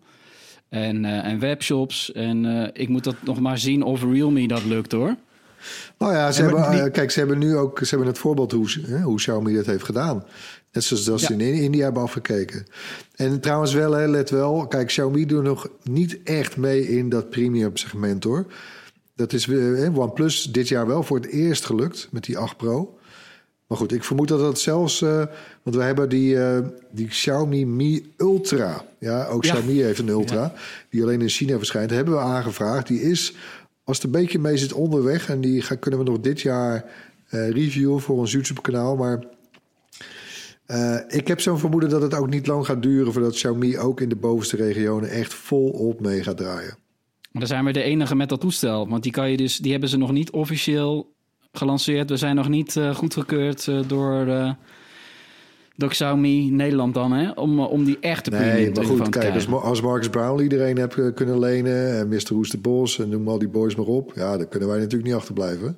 [0.69, 2.13] En, eh, en webshops.
[2.13, 5.17] En eh, ik moet dat nog maar zien of Realme dat lukt hoor.
[5.99, 8.19] Nou ja, ze En hebben, die- eh, kijk, ze hebben nu ook ze hebben het
[8.19, 10.25] voorbeeld hoe, hè, hoe Xiaomi dat heeft gedaan.
[10.73, 11.45] Net zoals dat ze Ja.
[11.45, 12.67] in India hebben afgekeken.
[13.15, 14.67] En trouwens wel, hè, let wel.
[14.67, 18.47] Kijk, Xiaomi doet nog niet echt mee in dat premium segment hoor.
[19.15, 22.57] Dat is eh, hè, OnePlus dit jaar wel voor het eerst gelukt met die 8
[22.57, 22.99] Pro.
[23.67, 25.03] Maar goed, ik vermoed dat dat zelfs...
[25.03, 25.25] eh,
[25.63, 26.59] want we hebben die, eh,
[26.91, 28.85] die Xiaomi Mi Ultra.
[28.99, 29.53] Ja, ook Ja.
[29.53, 30.53] Xiaomi heeft een Ultra.
[30.91, 31.91] Die alleen in China verschijnt.
[31.91, 32.87] Hebben we aangevraagd.
[32.87, 33.35] Die is,
[33.85, 35.29] als het een beetje mee zit, onderweg.
[35.29, 36.85] En die gaan, kunnen we nog dit jaar
[37.29, 38.97] eh, reviewen voor ons YouTube-kanaal.
[38.97, 39.25] Maar
[41.09, 43.13] ik heb zo'n vermoeden dat het ook niet lang gaat duren...
[43.13, 46.77] voordat Xiaomi ook in de bovenste regionen echt volop mee gaat draaien.
[47.31, 48.89] Maar dan zijn we de enige met dat toestel.
[48.89, 51.16] Want die, kan je dus, die hebben ze nog niet officieel
[51.57, 52.11] gelanceerd.
[52.11, 54.51] We zijn nog niet eh, goedgekeurd eh, door, eh
[55.77, 57.31] door Xiaomi Nederland dan, hè?
[57.31, 60.79] Om, om die echte premium Nee, maar goed, te kijk, als, als Marcus Brown iedereen
[60.79, 61.99] heeft eh, kunnen lenen...
[61.99, 62.33] en Mr.
[62.33, 64.13] Oesterbos en noem al die boys maar op...
[64.15, 65.77] ja, dan kunnen wij natuurlijk niet achterblijven.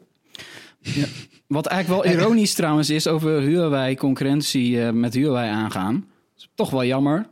[1.46, 6.06] Wat eigenlijk wel ironisch trouwens is over Huawei concurrentie eh, met Huawei aangaan.
[6.36, 7.26] Is toch wel jammer.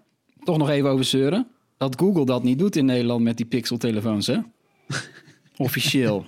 [0.44, 1.46] Toch nog even over zeuren.
[1.76, 4.38] Dat Google dat niet doet in Nederland met die Pixel-telefoons, hè?
[5.56, 6.26] Officieel.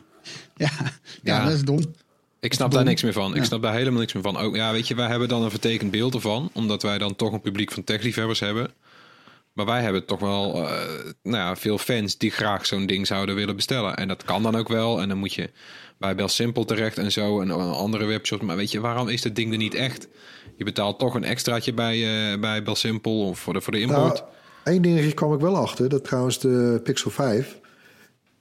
[0.57, 0.91] Ja, ja,
[1.23, 1.45] Ja.
[1.45, 1.79] dat is dom.
[2.41, 3.37] Ik snap daar niks meer van.
[3.37, 4.37] Ik snap daar helemaal niks meer van.
[4.37, 6.51] Ook, ja, weet je, wij hebben dan een vertekend beeld ervan.
[6.53, 8.71] Omdat wij dan toch een publiek van techliefhebbers hebben.
[9.53, 10.71] Maar wij hebben toch wel eh,
[11.23, 13.97] nou ja, veel fans die graag zo'n ding zouden willen bestellen.
[13.97, 15.01] En dat kan dan ook wel.
[15.01, 15.51] En dan moet je
[15.99, 17.41] bij Bel Simple terecht en zo.
[17.41, 18.43] En andere webshops.
[18.43, 20.09] Maar weet je, waarom is dat ding er niet echt?
[20.57, 23.81] Je betaalt toch een extraatje bij, eh bij Bel Simple of voor de, voor de
[23.81, 24.19] import.
[24.19, 24.31] Nou,
[24.65, 25.89] één dingetje kwam ik wel achter.
[25.89, 27.59] Dat trouwens de Pixel 5...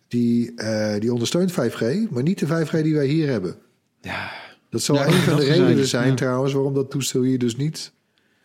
[0.08, 2.10] die, eh, die ondersteunt 5G...
[2.10, 3.66] maar niet de 5G die wij hier hebben.
[4.08, 4.32] Ja,
[4.70, 6.14] Dat zal Ja, een van de redenen zijn ja.
[6.16, 6.54] trouwens...
[6.54, 7.92] waarom dat toestel hier dus niet...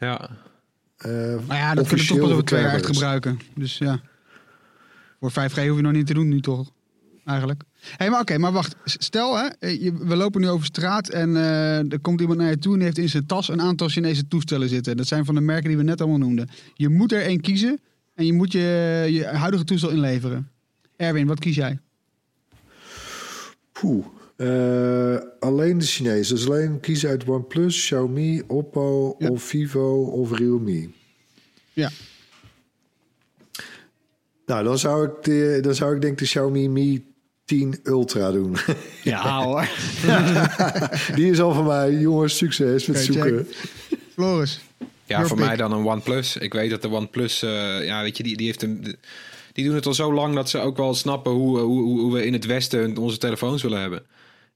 [0.00, 0.30] ja.
[0.96, 1.10] eh
[1.46, 3.38] Maar ja, dat kunnen we toch officieel pas over twee jaar echt gebruiken.
[3.54, 4.00] Dus ja.
[5.20, 6.70] Voor 5G hoef je nog niet te doen nu toch?
[7.24, 7.62] Eigenlijk.
[7.96, 8.76] Hé, maar oké, maar wacht.
[8.84, 12.58] Stel, hè, je- we lopen nu over straat en eh, er komt iemand naar je
[12.58, 14.96] toe en die heeft in zijn tas een aantal Chinese toestellen zitten.
[14.96, 16.48] Dat zijn van de merken die we net allemaal noemden.
[16.74, 17.80] Je moet er één kiezen
[18.14, 20.48] en je moet je, je huidige toestel inleveren.
[20.96, 21.78] Erwin, wat kies jij?
[23.72, 24.06] Poeh.
[24.42, 26.34] Eh, alleen de Chinezen.
[26.34, 29.28] Dus alleen kiezen uit OnePlus, Xiaomi, Oppo Ja.
[29.28, 30.88] of Vivo of Realme.
[31.72, 31.90] Ja.
[34.46, 37.04] Nou, dan zou ik, de, dan zou ik denk de Xiaomi Mi
[37.44, 38.56] 10 Ultra doen.
[39.02, 39.68] Ja hoor.
[41.16, 41.92] Die is al van mij.
[41.92, 43.48] Jongens, succes met zoeken.
[44.12, 44.60] Floris.
[45.04, 45.46] Ja, voor pick.
[45.46, 46.36] mij dan een OnePlus.
[46.36, 48.96] Ik weet dat de OnePlus, eh ja, weet je, die, die heeft een.
[49.52, 52.12] Die doen het al zo lang dat ze ook wel snappen hoe, hoe, hoe hoe
[52.12, 54.02] we in het Westen onze telefoons willen hebben.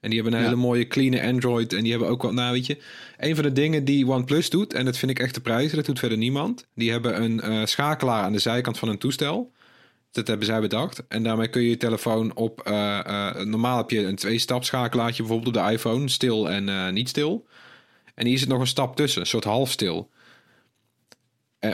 [0.01, 0.51] En die hebben een Ja.
[0.51, 1.73] hele mooie, clean Android.
[1.73, 2.79] En die hebben ook wel, nou weet je,
[3.19, 5.87] een van de dingen die OnePlus doet, en dat vind ik echt de prijzen, dat
[5.87, 6.67] doet verder niemand.
[6.75, 9.53] Die hebben een eh, schakelaar aan de zijkant van een toestel.
[10.11, 11.07] Dat hebben zij bedacht.
[11.09, 12.61] En daarmee kun je je telefoon op.
[12.61, 17.47] eh, eh, normaal heb je een twee-stap-schakelaartje, bijvoorbeeld op de iPhone, stil en niet stil.
[18.15, 20.11] En hier zit nog een stap tussen, een soort half stil.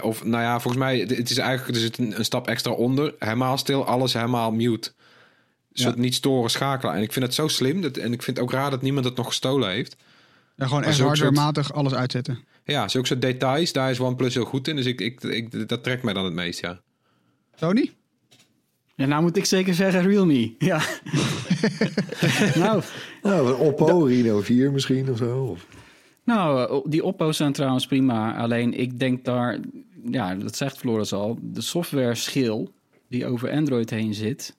[0.03, 3.15] Of nou ja, volgens mij, het is eigenlijk, er zit een, een stap extra onder.
[3.19, 4.93] Helemaal stil, alles helemaal mute.
[5.73, 6.97] Een soort niet storen schakelaar.
[6.97, 7.81] En ik vind het zo slim.
[7.81, 9.97] Dat, en ik vind het ook raar dat niemand het nog gestolen heeft.
[10.57, 12.39] Ja, gewoon Maar echt soort- hardwarematig alles uitzetten.
[12.65, 14.77] Ja, zulke soort details, daar is OnePlus heel goed in.
[14.77, 16.81] Dus ik, ik, ik, dat trekt mij dan het meest, ja.
[17.57, 17.93] Tony?
[18.95, 20.55] Ja, nou moet ik zeker zeggen Realme.
[20.59, 20.81] Ja.
[22.55, 22.83] nou,
[23.23, 25.45] Nou, een Oppo Reno 4 misschien of zo.
[25.45, 25.67] Of...
[26.25, 28.37] nou, eh, die Oppo's zijn trouwens prima.
[28.37, 29.59] Alleen ik denk daar,
[30.11, 32.73] ja, dat zegt Floris al, de software schil
[33.09, 34.57] die over Android heen zit.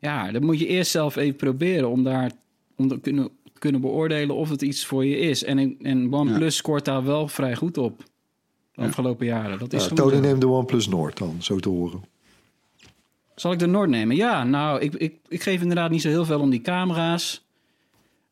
[0.00, 2.30] Ja, dat moet je eerst zelf even proberen om daar
[2.76, 5.44] om te kunnen, kunnen beoordelen of het iets voor je is.
[5.44, 8.02] En, en OnePlus scoort daar wel vrij goed op.
[8.72, 9.58] De afgelopen jaren.
[9.58, 12.04] Dat is Tony neemt de OnePlus Noord dan, zo te horen.
[13.34, 14.16] Zal ik de Noord nemen?
[14.16, 17.44] Ja, nou, ik, ik, ik geef inderdaad niet zo heel veel om die camera's.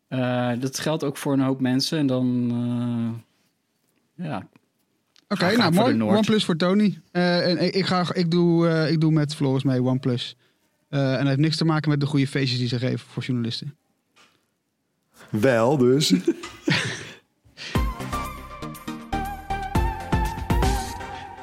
[0.09, 1.99] Eh, dat geldt ook voor een hoop mensen.
[1.99, 2.49] En dan,
[4.17, 4.49] eh, ja.
[5.29, 5.93] Oké, nou voor mooi.
[5.93, 6.17] de Noord.
[6.17, 7.01] OnePlus voor Tony.
[7.11, 10.37] Eh, en ik, ik ga, ik, doe, eh, ik doe met Floris mee OnePlus.
[10.89, 13.23] Eh en dat heeft niks te maken met de goede feestjes die ze geven voor
[13.23, 13.77] journalisten.
[15.31, 16.09] Wel dus.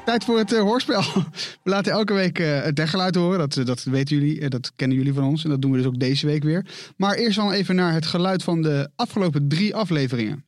[0.04, 1.02] Tijd voor het eh, hoorspel.
[1.64, 3.38] We laten elke week eh, het deggeluid horen.
[3.38, 5.44] Dat, dat weten jullie, dat kennen jullie van ons.
[5.44, 6.66] En dat doen we dus ook deze week weer.
[6.96, 10.44] Maar eerst dan even naar het geluid van de afgelopen drie afleveringen.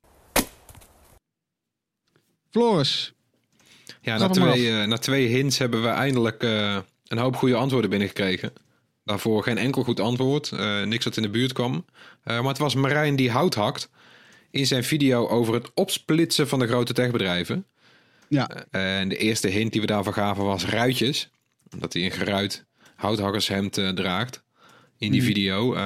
[2.51, 3.13] Floris.
[4.01, 8.53] Ja, na twee, na twee hints hebben we eindelijk eh, een hoop goede antwoorden binnengekregen.
[9.09, 10.53] Daarvoor geen enkel goed antwoord.
[10.53, 11.85] eh, niks wat in de buurt kwam.
[12.25, 13.91] Eh, maar het was Marijn die hout hakt.
[14.51, 17.67] In zijn video over het opsplitsen van de grote techbedrijven.
[18.29, 21.31] Ja, En de eerste hint die we daarvan gaven was ruitjes.
[21.75, 22.65] Omdat hij een geruit
[22.97, 24.43] houthakkershemd eh, draagt
[24.99, 25.75] in die video.
[25.75, 25.81] Eh,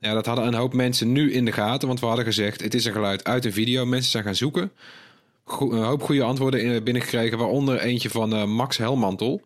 [0.00, 1.88] ja, dat hadden een hoop mensen nu in de gaten.
[1.88, 3.86] Want we hadden gezegd, het is een geluid uit een video.
[3.86, 4.72] Mensen zijn gaan zoeken.
[5.44, 7.38] Go- een hoop goede antwoorden in- binnengekregen.
[7.38, 9.42] Waaronder eentje van eh, Max Helmantel.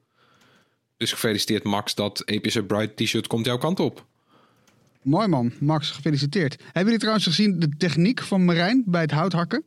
[1.02, 4.06] Dus gefeliciteerd Max, dat Epische Bright t-shirt komt jouw kant op.
[5.02, 5.52] mooi man.
[5.60, 6.56] Max, gefeliciteerd.
[6.62, 9.64] Hebben jullie trouwens gezien de techniek van Marijn bij het houthakken?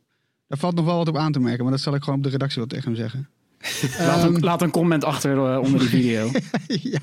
[0.48, 1.62] Daar valt nog wel wat op aan te merken.
[1.62, 3.28] Maar dat zal ik gewoon op de redactie wel tegen hem zeggen.
[4.06, 6.30] Laat, een, laat een comment achter eh, onder die video.
[6.92, 7.00] ja.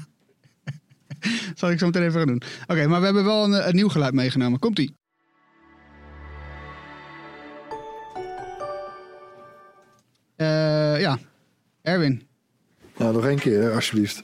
[1.55, 2.41] Zal ik zo meteen even gaan doen.
[2.67, 4.59] Oké, maar we hebben wel een, een nieuw geluid meegenomen.
[4.59, 4.95] Komt-ie.
[10.35, 11.19] Eh, ja,
[11.81, 12.27] Erwin,
[13.03, 14.23] Nou, nog één keer, alsjeblieft.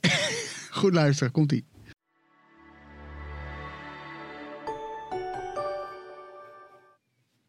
[0.70, 1.32] goed luisteren.
[1.32, 1.64] Komt-ie.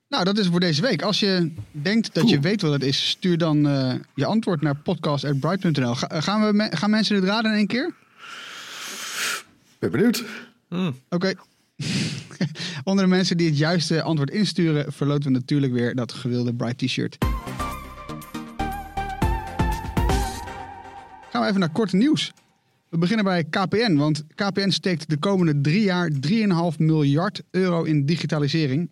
[0.10, 1.02] Nou, dat is het voor deze week.
[1.02, 4.76] Als je denkt dat je weet wat het is, stuur dan eh, je antwoord naar
[4.76, 5.96] podcast.bright.nl.
[5.96, 7.94] Ga, gaan, we me- gaan mensen het raden in één keer?
[9.80, 10.24] Ben benieuwd.
[11.10, 11.34] Oké.
[12.84, 16.78] Onder de mensen die het juiste antwoord insturen, verloten we natuurlijk weer dat gewilde Bright
[16.78, 17.18] T-shirt.
[21.46, 22.32] We even naar korte nieuws.
[22.90, 26.12] We beginnen bij KPN, want KPN steekt de komende drie jaar
[26.72, 28.92] 3,5 miljard euro in digitalisering.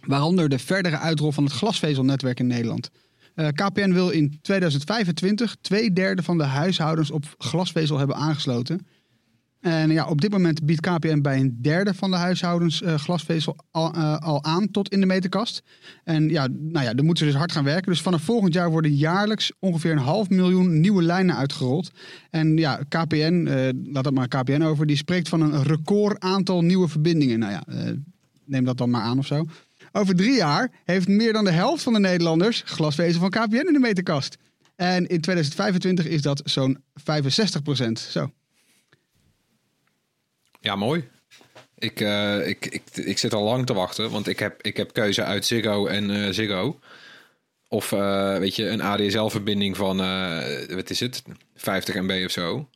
[0.00, 2.90] Waaronder de verdere uitrol van het glasvezelnetwerk in Nederland.
[3.34, 8.86] Eh, KPN wil in 2025 twee derde van de huishoudens op glasvezel hebben aangesloten.
[9.62, 13.56] En ja, op dit moment biedt KPN bij een derde van de huishoudens eh, glasvezel
[13.70, 15.62] al, eh, al aan tot in de meterkast.
[16.04, 17.90] En ja, nou ja, dan moeten ze dus hard gaan werken.
[17.92, 21.90] Dus vanaf volgend jaar worden jaarlijks ongeveer een half miljoen nieuwe lijnen uitgerold.
[22.30, 26.62] En ja, KPN, eh, laat het maar KPN over, die spreekt van een record aantal
[26.62, 27.38] nieuwe verbindingen.
[27.38, 27.64] Nou ja,
[28.44, 29.44] neem dat dan maar aan of zo.
[29.92, 33.72] Over drie jaar heeft meer dan de helft van de Nederlanders glasvezel van KPN in
[33.72, 34.36] de meterkast.
[34.76, 37.98] En in 2025 is dat zo'n 65 procent.
[37.98, 38.30] Zo.
[40.62, 41.08] Ja, mooi.
[41.78, 44.92] Ik, eh, ik, ik, ik zit al lang te wachten, want ik heb, ik heb
[44.92, 46.80] keuze uit Ziggo en eh, Ziggo.
[47.68, 49.96] Of eh, weet je, een ADSL-verbinding van,
[50.74, 51.22] wat is het,
[51.54, 52.68] 50 MB of zo.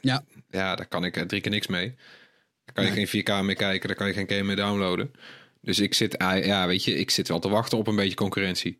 [0.00, 0.24] Ja.
[0.50, 1.94] Ja, daar kan ik drie keer niks mee.
[2.64, 5.12] Daar kan je geen 4K mee kijken, daar kan je geen game mee downloaden.
[5.60, 8.78] Dus ik zit, ja, weet je, ik zit wel te wachten op een beetje concurrentie.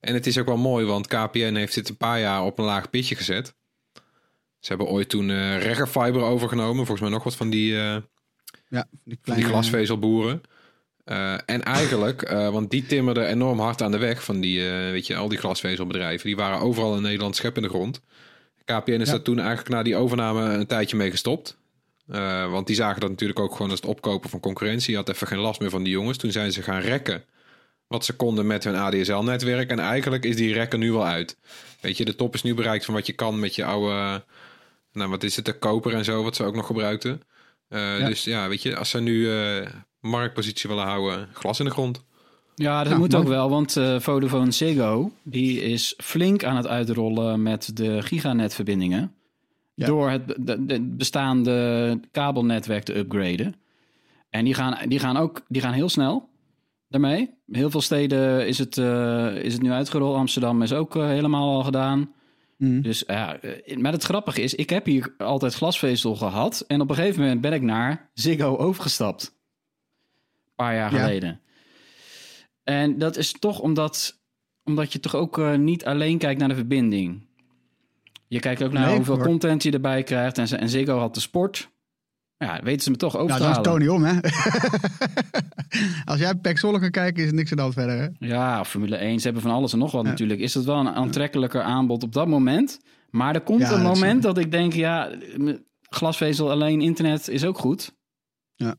[0.00, 2.64] En het is ook wel mooi, want KPN heeft dit een paar jaar op een
[2.64, 3.54] laag pitje gezet.
[4.62, 6.76] Ze hebben ooit toen uh, overgenomen.
[6.76, 7.96] Volgens mij nog wat van die, uh,
[8.68, 10.42] ja, die, van die glasvezelboeren.
[11.04, 15.16] Uh, en eigenlijk, want die timmerden enorm hard aan de weg van die, weet je,
[15.16, 16.26] al die glasvezelbedrijven.
[16.26, 18.00] Die waren overal in Nederland schep in de grond.
[18.64, 19.12] KPN is ja.
[19.12, 21.56] daar toen eigenlijk na die overname een tijdje mee gestopt.
[22.50, 24.90] want die zagen dat natuurlijk ook gewoon als het opkopen van concurrentie.
[24.90, 26.18] Je had even geen last meer van die jongens.
[26.18, 27.24] Toen zijn ze gaan rekken
[27.86, 29.70] wat ze konden met hun ADSL-netwerk.
[29.70, 31.36] En eigenlijk is die rekken nu wel uit.
[31.80, 34.24] Weet je, de top is nu bereikt van wat je kan met je oude
[34.92, 37.22] nou, wat is het, de koper en zo, wat ze ook nog gebruikten.
[37.68, 39.66] Uh, Dus ja, weet je, als ze nu uh,
[40.00, 42.04] marktpositie willen houden, glas in de grond.
[42.54, 47.42] Ja, dat moet ook wel, want uh, Vodafone Ziggo, die is flink aan het uitrollen
[47.42, 49.14] met de giganetverbindingen.
[49.74, 49.86] Ja.
[49.86, 53.54] Door het, de, bestaande kabelnetwerk te upgraden.
[54.30, 56.28] En die gaan, die gaan ook die gaan heel snel
[56.88, 57.30] daarmee.
[57.50, 58.76] Heel veel steden is het,
[59.42, 60.16] is het nu uitgerold.
[60.16, 62.12] Amsterdam is ook helemaal al gedaan.
[62.62, 62.82] Mm.
[62.82, 66.64] Dus ja, uh, maar het grappige is, ik heb hier altijd glasvezel gehad.
[66.66, 69.24] En op een gegeven moment ben ik naar Ziggo overgestapt.
[70.44, 71.40] Een paar jaar geleden.
[72.64, 74.20] En dat is toch omdat,
[74.64, 77.26] omdat je toch ook uh, niet alleen kijkt naar de verbinding.
[78.28, 80.38] Je kijkt ook naar nee, hoeveel content je erbij krijgt.
[80.38, 81.70] En, en Ziggo had de sport.
[82.42, 83.62] Ja, weten ze me toch over nou, te halen.
[83.62, 84.20] Tony om, hè?
[86.12, 88.26] Als jij Pek Zwolle kan kijken, is er niks aan de verder, hè?
[88.26, 90.40] Ja, Formule 1, ze hebben van alles en nog wat natuurlijk.
[90.40, 92.80] Is het wel een aantrekkelijker aanbod op dat moment.
[93.10, 95.10] Maar er komt een moment dat, ik denk, ja,
[95.82, 97.94] glasvezel alleen internet is ook goed.
[98.54, 98.74] Ja.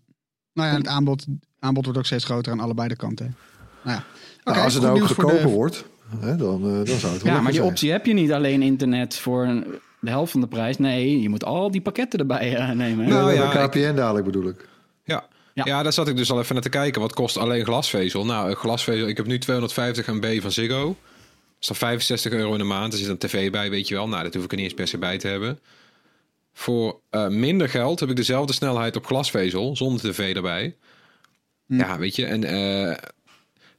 [0.53, 1.25] Nou ja, het aanbod,
[1.59, 3.35] aanbod wordt ook steeds groter aan allebei de kanten.
[3.83, 4.03] Nou ja.
[4.43, 5.85] Nou, als het nou ook goedkoper wordt,
[6.19, 8.61] hè, dan, uh, dan zou het wel Ja, maar die optie heb je niet alleen
[8.61, 9.65] internet voor een
[10.05, 10.77] de helft van de prijs.
[10.77, 13.07] Nee, je moet al die pakketten erbij uh, nemen.
[13.07, 14.67] Nou ja, KPN dadelijk bedoel ik.
[15.03, 15.25] Ja.
[15.53, 15.65] ja.
[15.65, 15.83] Ja.
[15.83, 17.01] daar zat ik dus al even naar te kijken.
[17.01, 18.25] Wat kost alleen glasvezel?
[18.25, 20.85] Nou, glasvezel, ik heb nu 250 MB van Ziggo.
[20.85, 20.95] Dat
[21.59, 22.93] is dan 65 euro in de maand.
[22.93, 24.07] Er zit een tv bij, weet je wel.
[24.07, 25.59] Nou, dat hoef ik er niet eens per se bij te hebben.
[26.53, 30.75] Voor uh, minder geld heb ik dezelfde snelheid op glasvezel, zonder tv erbij.
[31.67, 31.77] Hm.
[31.77, 32.95] Ja, weet je, en uh,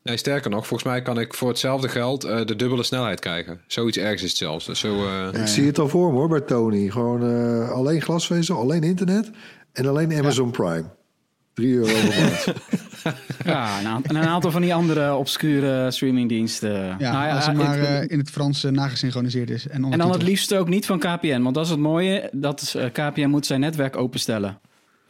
[0.04, 3.60] Nee, sterker nog, volgens mij kan ik voor hetzelfde geld uh, de dubbele snelheid krijgen.
[3.66, 4.66] Zoiets ergens is het zelfs.
[4.66, 5.40] Dus zo, uh...
[5.40, 6.90] Ik zie het al voor me hoor, bij Tony.
[6.90, 9.30] Gewoon uh, alleen glasvezel, alleen internet
[9.72, 10.50] en alleen Amazon ja.
[10.50, 10.84] Prime.
[11.54, 12.44] 3 euro per maand.
[13.44, 16.72] ja, en een aantal van die andere obscure streamingdiensten.
[16.72, 19.68] Ja, nou ja als het maar het, in het Frans nagesynchroniseerd is.
[19.68, 21.42] En, en dan het liefst ook niet van KPN.
[21.42, 24.60] Want dat is het mooie, dat KPN moet zijn netwerk openstellen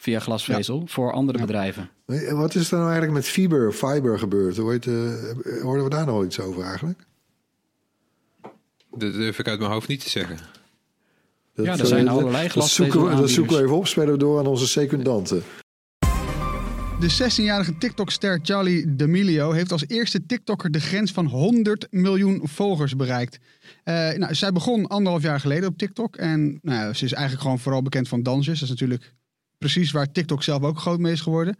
[0.04, 1.90] via glasvezel voor andere bedrijven.
[2.30, 4.56] Wat is er nou eigenlijk met fiber, fiber gebeurd?
[4.56, 7.06] Hoe heet, uh, hoorden we daar nog iets over eigenlijk?
[8.90, 10.38] Dat durf ik uit mijn hoofd niet te zeggen.
[11.54, 13.86] Dat, ja, er zijn uh, allerlei glasvezel dat zoeken, we, dat zoeken we even op,
[13.86, 15.42] spelen we door aan onze secundanten.
[17.00, 22.96] De 16-jarige TikTok-ster Charlie D'Amelio heeft als eerste TikToker de grens van 100 miljoen volgers
[22.96, 23.38] bereikt.
[23.84, 27.58] Uh, nou, zij begon anderhalf jaar geleden op TikTok en nou, ze is eigenlijk gewoon
[27.58, 28.60] vooral bekend van dansjes.
[28.60, 29.12] Dat is natuurlijk
[29.64, 31.56] precies waar TikTok zelf ook groot mee is geworden.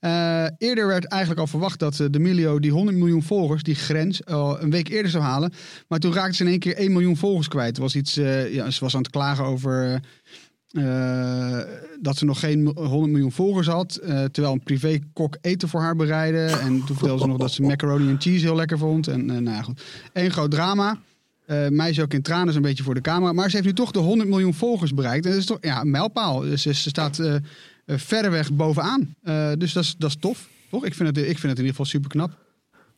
[0.00, 3.74] Uh, eerder werd eigenlijk al verwacht dat uh, de Milio die 100 miljoen volgers, die
[3.74, 5.52] grens, uh, een week eerder zou halen.
[5.88, 7.78] Maar toen raakte ze in één keer 1 miljoen volgers kwijt.
[7.78, 8.14] Was iets,
[8.50, 10.00] ja, ze was aan het klagen over
[12.00, 13.92] dat ze nog geen 100 miljoen volgers had.
[14.32, 16.44] terwijl een privékok eten voor haar bereidde.
[16.44, 19.06] En toen vertelde ze nog dat ze macaroni en cheese heel lekker vond.
[19.08, 19.82] En nou ja, goed.
[20.12, 20.98] Eén groot drama.
[21.50, 23.32] Uh, meisje ook in tranen een beetje voor de camera.
[23.32, 25.24] Maar ze heeft nu toch de 100 miljoen volgers bereikt.
[25.24, 26.40] En dat is toch ja, een mijlpaal.
[26.40, 27.34] Dus ze staat uh,
[27.86, 29.14] verreweg bovenaan.
[29.24, 30.48] Uh, dus dat is, dat is tof.
[30.70, 30.84] Toch?
[30.84, 32.30] Ik vind, het, ik vind het in ieder geval super knap.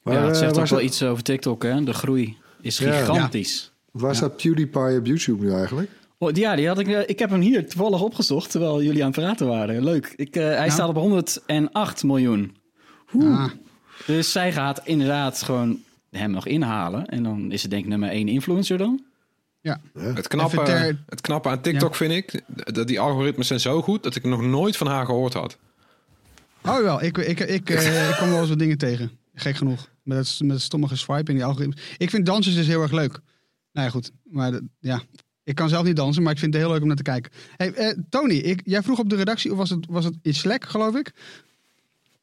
[0.03, 1.85] Maar, ja, het zegt toch wel iets over TikTok, hè?
[1.85, 3.73] De groei is gigantisch.
[3.93, 4.01] Ja.
[4.01, 5.91] Waar staat PewDiePie op YouTube nu eigenlijk?
[6.19, 9.21] Oh, ja, die had ik, ik heb hem hier toevallig opgezocht terwijl jullie aan het
[9.21, 9.85] praten waren.
[9.85, 10.13] Leuk.
[10.17, 12.57] Ik, hij staat op 108 miljoen.
[13.19, 13.51] Ah.
[14.07, 15.79] Dus zij gaat inderdaad gewoon
[16.11, 17.07] hem nog inhalen.
[17.07, 19.05] En dan is het denk ik nummer één influencer dan.
[19.61, 19.81] Ja.
[19.99, 22.43] Het, knappe, het knappe aan TikTok vind ik,
[22.75, 25.59] dat die algoritmes zijn zo goed dat ik nog nooit van haar gehoord had.
[26.65, 29.11] Oh wel, ik, ik, ik, uh, ik kom wel eens wat dingen tegen.
[29.35, 29.89] Gek genoeg.
[30.03, 31.95] Met het, met het stommige swipe en die algoritmes.
[31.99, 33.21] Ik vind dansen dus heel erg leuk.
[33.73, 34.11] Nou ja, goed.
[34.23, 35.03] Maar ja,
[35.45, 37.33] ik kan zelf niet dansen, maar ik vind het heel leuk om naar te kijken.
[37.57, 40.35] Hey, uh, Tony, ik, jij vroeg op de redactie, of was het, was het in
[40.35, 41.13] Slack, geloof ik?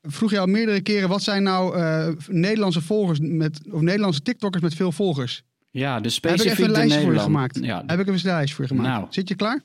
[0.08, 4.64] Vroeg je al meerdere keren, wat zijn nou uh, Nederlandse volgers met, of Nederlandse TikTokkers
[4.64, 5.44] met veel volgers?
[5.72, 7.60] Ja, dus specifiek Heb ik even een lijstje voor je gemaakt?
[7.62, 7.84] Ja.
[7.88, 8.90] Heb ik even een lijstje voor je gemaakt?
[8.90, 9.08] Nou.
[9.10, 9.64] Zit je klaar?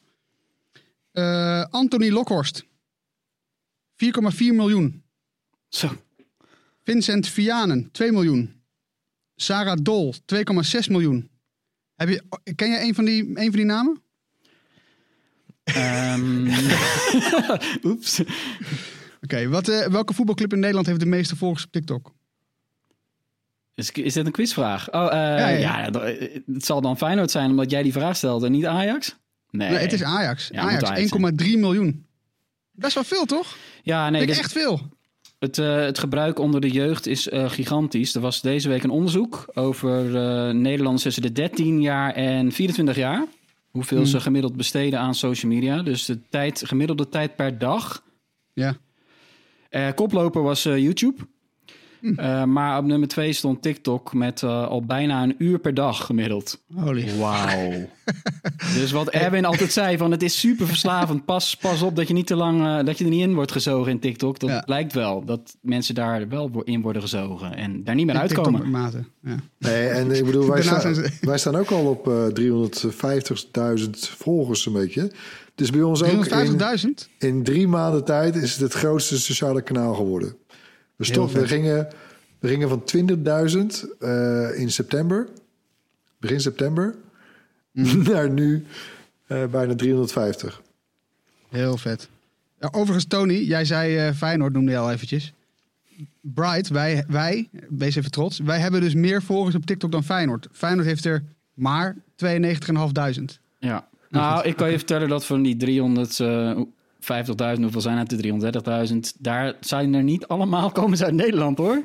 [1.12, 2.64] Uh, Anthony Lokhorst.
[2.64, 2.68] 4,4
[4.38, 5.02] miljoen.
[5.68, 5.90] Zo.
[6.85, 8.62] Vincent Vianen, 2 miljoen.
[9.37, 11.31] Sarah Dol, 2,6 miljoen.
[11.94, 12.22] Heb je,
[12.55, 14.02] ken jij een van die, een van die namen?
[15.76, 16.48] Um,
[17.90, 18.22] Oeps.
[19.23, 22.13] Oké, wat uh, welke voetbalclub in Nederland heeft de meeste volgers op TikTok?
[23.75, 24.93] Is, is dit een quizvraag?
[24.93, 25.59] Oh, uh, ja, ja.
[25.59, 25.91] ja,
[26.53, 29.17] het zal dan Feyenoord zijn omdat jij die vraag stelt en niet Ajax?
[29.51, 30.53] Nee, Nee, het is Ajax.
[30.53, 31.13] Ajax, Ajax
[31.45, 32.07] 1,3 miljoen.
[32.71, 33.57] Best wel veel, toch?
[33.83, 34.81] Ja, nee, dit- echt veel.
[35.39, 38.15] Het, eh, het gebruik onder de jeugd is eh, gigantisch.
[38.15, 42.97] Er was deze week een onderzoek over eh, Nederlanders tussen de 13 jaar en 24
[42.97, 43.25] jaar.
[43.71, 45.83] Hoeveel ze gemiddeld besteden aan social media.
[45.83, 48.03] Dus de tijd, gemiddelde tijd per dag.
[48.53, 48.77] Ja.
[49.73, 51.17] Eh, koploper was eh, YouTube.
[52.17, 56.07] Eh, maar op nummer 2 stond TikTok met eh, al bijna een uur per dag
[56.07, 56.63] gemiddeld.
[56.75, 57.17] Holy.
[57.19, 57.89] Wauw.
[58.79, 61.25] dus wat Erwin altijd zei, van het is super verslavend.
[61.25, 63.53] Pas, pas op dat je niet te lang, eh, dat je er niet in wordt
[63.53, 64.39] gezogen in TikTok.
[64.39, 64.63] Dat Ja.
[64.67, 68.71] lijkt wel, dat mensen daar wel in worden gezogen en daar niet meer uitkomen.
[68.71, 69.05] mate.
[69.23, 69.37] Ja.
[69.59, 72.27] Nee, en ik bedoel, wij, staan, wij staan ook al op eh
[73.81, 75.13] 350.000 volgers een beetje.
[75.55, 77.09] Dus bij ons ook in, 350.000?
[77.19, 80.37] in drie maanden tijd is het het grootste sociale kanaal geworden.
[80.97, 81.88] We, we, gingen,
[82.38, 82.83] we gingen van
[83.83, 85.29] 20.000 eh, in september,
[86.19, 86.95] begin september,
[87.73, 88.03] Mhm.
[88.12, 88.67] naar nu
[89.27, 90.62] eh, bijna 350.
[91.49, 92.09] Heel vet.
[92.61, 95.33] Ja, overigens, Tony, jij zei eh Feyenoord, noemde je al eventjes.
[96.21, 100.49] Bright, wij, wij, wees even trots, wij hebben dus meer volgers op TikTok dan Feyenoord.
[100.53, 103.41] Feyenoord heeft er maar 92.500.
[103.59, 103.88] Ja.
[104.20, 108.09] Nou, ik kan je vertellen dat van die 350.000, hoeveel zijn het?
[108.11, 108.53] De
[108.92, 108.98] 330.000.
[109.18, 111.85] Daar zijn er niet allemaal komen ze uit Nederland hoor.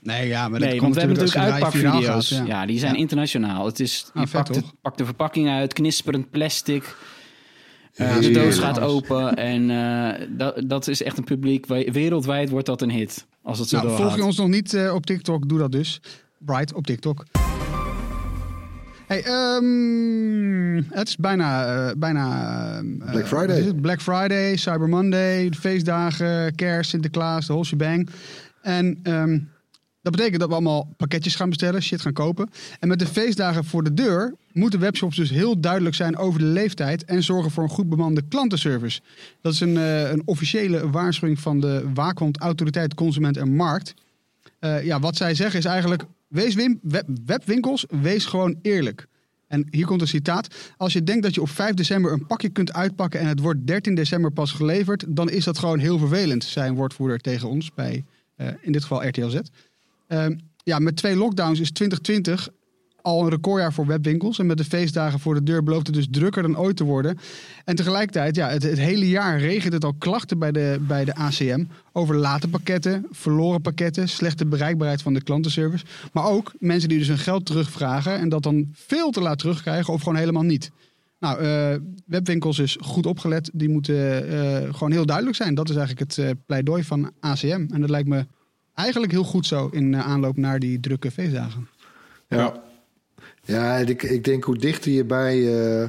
[0.00, 2.28] Nee, ja, maar Nee, want we hebben natuurlijk uitpakvideo's.
[2.28, 2.44] Ja.
[2.44, 2.66] Ja.
[2.66, 2.98] die zijn Ja.
[2.98, 3.66] internationaal.
[3.66, 4.74] Het is, Ah, je vet, pakt, het- toch?
[4.80, 6.96] pakt de verpakking uit, knisperend plastic.
[7.94, 11.66] Eh, de doos gaat open en eh, dat, dat is echt een publiek.
[11.66, 13.26] Wereldwijd wordt dat een hit.
[13.42, 16.00] Als het zo Nou, volg je ons nog niet eh, op TikTok, doe dat dus.
[16.38, 17.24] Bright op TikTok.
[19.06, 23.58] Hey, ehm, het is bijna, eh, bijna eh, Black Friday.
[23.58, 23.80] is het?
[23.80, 28.08] Black Friday, Cyber Monday, de feestdagen, kerst, Sinterklaas, de whole shebang.
[28.62, 29.38] En ehm,
[30.02, 32.50] dat betekent dat we allemaal pakketjes gaan bestellen, shit gaan kopen.
[32.80, 36.46] En met de feestdagen voor de deur moeten webshops dus heel duidelijk zijn over de
[36.46, 39.00] leeftijd en zorgen voor een goed bemande klantenservice.
[39.40, 43.94] Dat is een, eh, een officiële waarschuwing van de waakhond Autoriteit Consument en Markt.
[44.82, 49.06] Ja, wat zij zeggen is eigenlijk: wees wim, web, webwinkels, wees gewoon eerlijk.
[49.46, 50.54] En hier komt een citaat.
[50.76, 53.66] Als je denkt dat je op 5 december een pakje kunt uitpakken en het wordt
[53.66, 57.74] 13 december pas geleverd, dan is dat gewoon heel vervelend, zei een woordvoerder tegen ons
[57.74, 58.04] bij,
[58.36, 59.38] eh, in dit geval RTL Z.
[60.06, 62.48] Ehm, ja, met twee lockdowns is 2020
[63.06, 64.38] al een recordjaar voor webwinkels.
[64.38, 67.18] En met de feestdagen voor de deur belooft het dus drukker dan ooit te worden.
[67.64, 71.14] En tegelijkertijd, ja, het, het hele jaar regent het al klachten bij de, bij de
[71.14, 75.84] ACM over late pakketten, verloren pakketten, slechte bereikbaarheid van de klantenservice.
[76.12, 79.92] Maar ook mensen die dus hun geld terugvragen en dat dan veel te laat terugkrijgen
[79.92, 80.70] of gewoon helemaal niet.
[81.18, 83.50] Nou, eh, webwinkels is goed opgelet.
[83.52, 85.54] Die moeten eh, gewoon heel duidelijk zijn.
[85.54, 87.66] Dat is eigenlijk het eh, pleidooi van ACM.
[87.72, 88.26] En dat lijkt me
[88.74, 91.68] eigenlijk heel goed zo in aanloop naar die drukke feestdagen.
[92.28, 92.64] Ja.
[93.46, 95.88] Ja, ik, ik denk hoe dichter je bij, eh,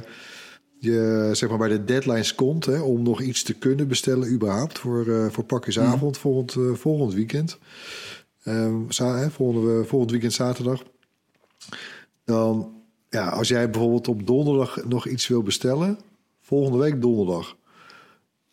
[0.78, 2.64] je, zeg maar bij de deadlines komt...
[2.66, 7.14] Hè, om nog iets te kunnen bestellen überhaupt voor, eh voor pakjesavond volgend, eh, volgend
[7.14, 7.58] weekend.
[8.42, 10.82] Ehm, za- volgende, volgend weekend zaterdag.
[12.24, 12.72] Dan,
[13.08, 15.98] ja, als jij bijvoorbeeld op donderdag nog iets wil bestellen...
[16.40, 17.56] volgende week donderdag...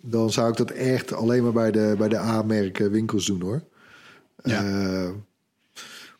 [0.01, 3.61] dan zou ik dat echt alleen maar bij de, bij de A-merken winkels doen, hoor.
[4.35, 5.09] Eh,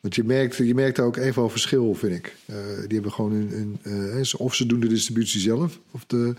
[0.05, 2.35] want je merkt, je merkt daar ook even wel verschil, vind ik.
[2.45, 6.33] Eh, die hebben gewoon een, een eh, of ze doen de distributie zelf, of de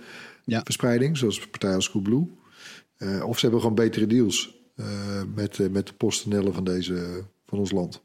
[0.44, 0.60] Ja.
[0.64, 2.26] verspreiding, zoals partij als Coolblue.
[2.96, 7.24] Eh of ze hebben gewoon betere deals eh, met, eh, met de PostNL van, deze,
[7.46, 8.02] van ons land.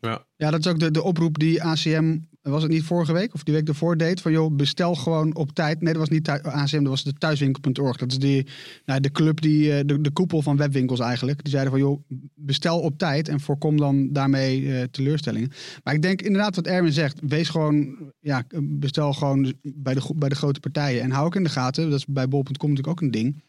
[0.00, 0.24] Ja.
[0.36, 2.18] Ja, dat is ook de, de oproep die ACM,
[2.50, 4.20] was het niet vorige week of die week ervoor deed?
[4.20, 5.80] Van joh, bestel gewoon op tijd.
[5.80, 7.96] Nee, dat was niet ACM, dat was de thuiswinkel.org.
[7.96, 8.46] Dat is die,
[8.84, 11.42] nou, de club, die, eh, de, de koepel van webwinkels eigenlijk.
[11.42, 12.02] Die zeiden van joh,
[12.34, 15.50] bestel op tijd en voorkom dan daarmee eh, teleurstellingen.
[15.84, 17.18] Maar ik denk inderdaad wat Erwin zegt.
[17.22, 21.02] Wees gewoon, ja, bestel gewoon bij de, bij de grote partijen.
[21.02, 23.42] En hou ook in de gaten, dat is bij bol.com natuurlijk ook een ding.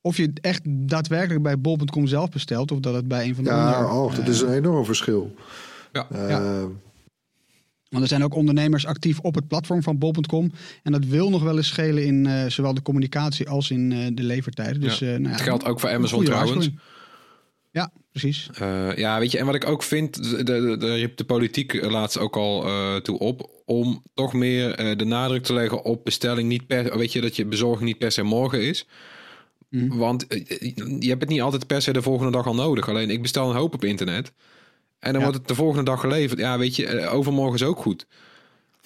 [0.00, 2.72] Of je het echt daadwerkelijk bij bol.com zelf bestelt.
[2.72, 4.84] Of dat het bij een van de Ja, andere, oh, dat eh, is een enorm
[4.84, 5.34] verschil.
[5.92, 6.06] Ja.
[6.10, 6.66] Eh, Ja.
[7.94, 10.52] Want er zijn ook ondernemers actief op het platform van bol.com.
[10.82, 13.98] En dat wil nog wel eens schelen in eh, zowel de communicatie als in eh,
[14.12, 14.80] de levertijden.
[14.80, 15.06] Dus, Ja.
[15.06, 16.68] eh, nou ja, Het geldt ook voor Amazon trouwens.
[17.70, 18.50] Ja, precies.
[18.96, 22.18] Ja, weet je, en wat ik ook vind, de- de- daar riep de politiek laatst
[22.18, 22.66] ook al
[23.02, 27.20] toe op, om toch meer de nadruk te leggen op bestelling niet per, weet je,
[27.20, 28.86] dat je bezorging niet per se morgen is.
[29.70, 29.96] Mhm.
[29.96, 30.26] Want
[30.98, 32.88] je hebt het niet altijd per se de volgende dag al nodig.
[32.88, 34.32] Alleen ik bestel een hoop op internet.
[35.04, 35.26] En dan Ja.
[35.28, 36.38] wordt het de volgende dag geleverd.
[36.38, 38.06] Ja, weet je, eh, overmorgen is ook goed.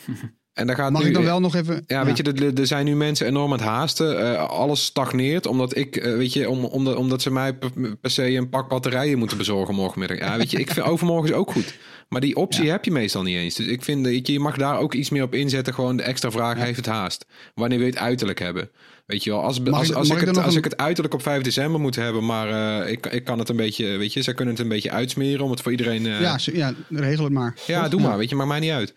[0.59, 1.83] En daar gaat Mag nu, ik dan wel nog even...
[1.87, 4.33] Ja, weet je, er, zijn nu mensen enorm aan het haasten.
[4.35, 8.11] Eh, alles stagneert, omdat ik, eh, weet je, om, omdat, omdat ze mij per, per
[8.11, 10.19] se een pak batterijen moeten bezorgen morgenmiddag.
[10.19, 11.75] Ja, weet je, ik vind overmorgen is ook goed.
[12.09, 13.55] Maar die optie heb je meestal niet eens.
[13.55, 15.75] Dus ik vind, weet je, je mag daar ook iets meer op inzetten.
[15.75, 17.27] Gewoon de extra vraag, heeft het haast?
[17.55, 18.71] Wanneer wil je het uiterlijk hebben?
[19.07, 20.65] Weet je wel, als, als, ik- als, ik, ik het, er nog als een- ik
[20.65, 23.97] het uiterlijk op 5 december moet hebben, maar eh, ik, ik kan het een beetje,
[23.97, 26.03] weet je, zij kunnen het een beetje uitsmeren om het voor iedereen...
[26.05, 27.55] Ja, ja, regel het maar.
[27.67, 28.95] ja, doe maar, weet je, maakt mij niet uit.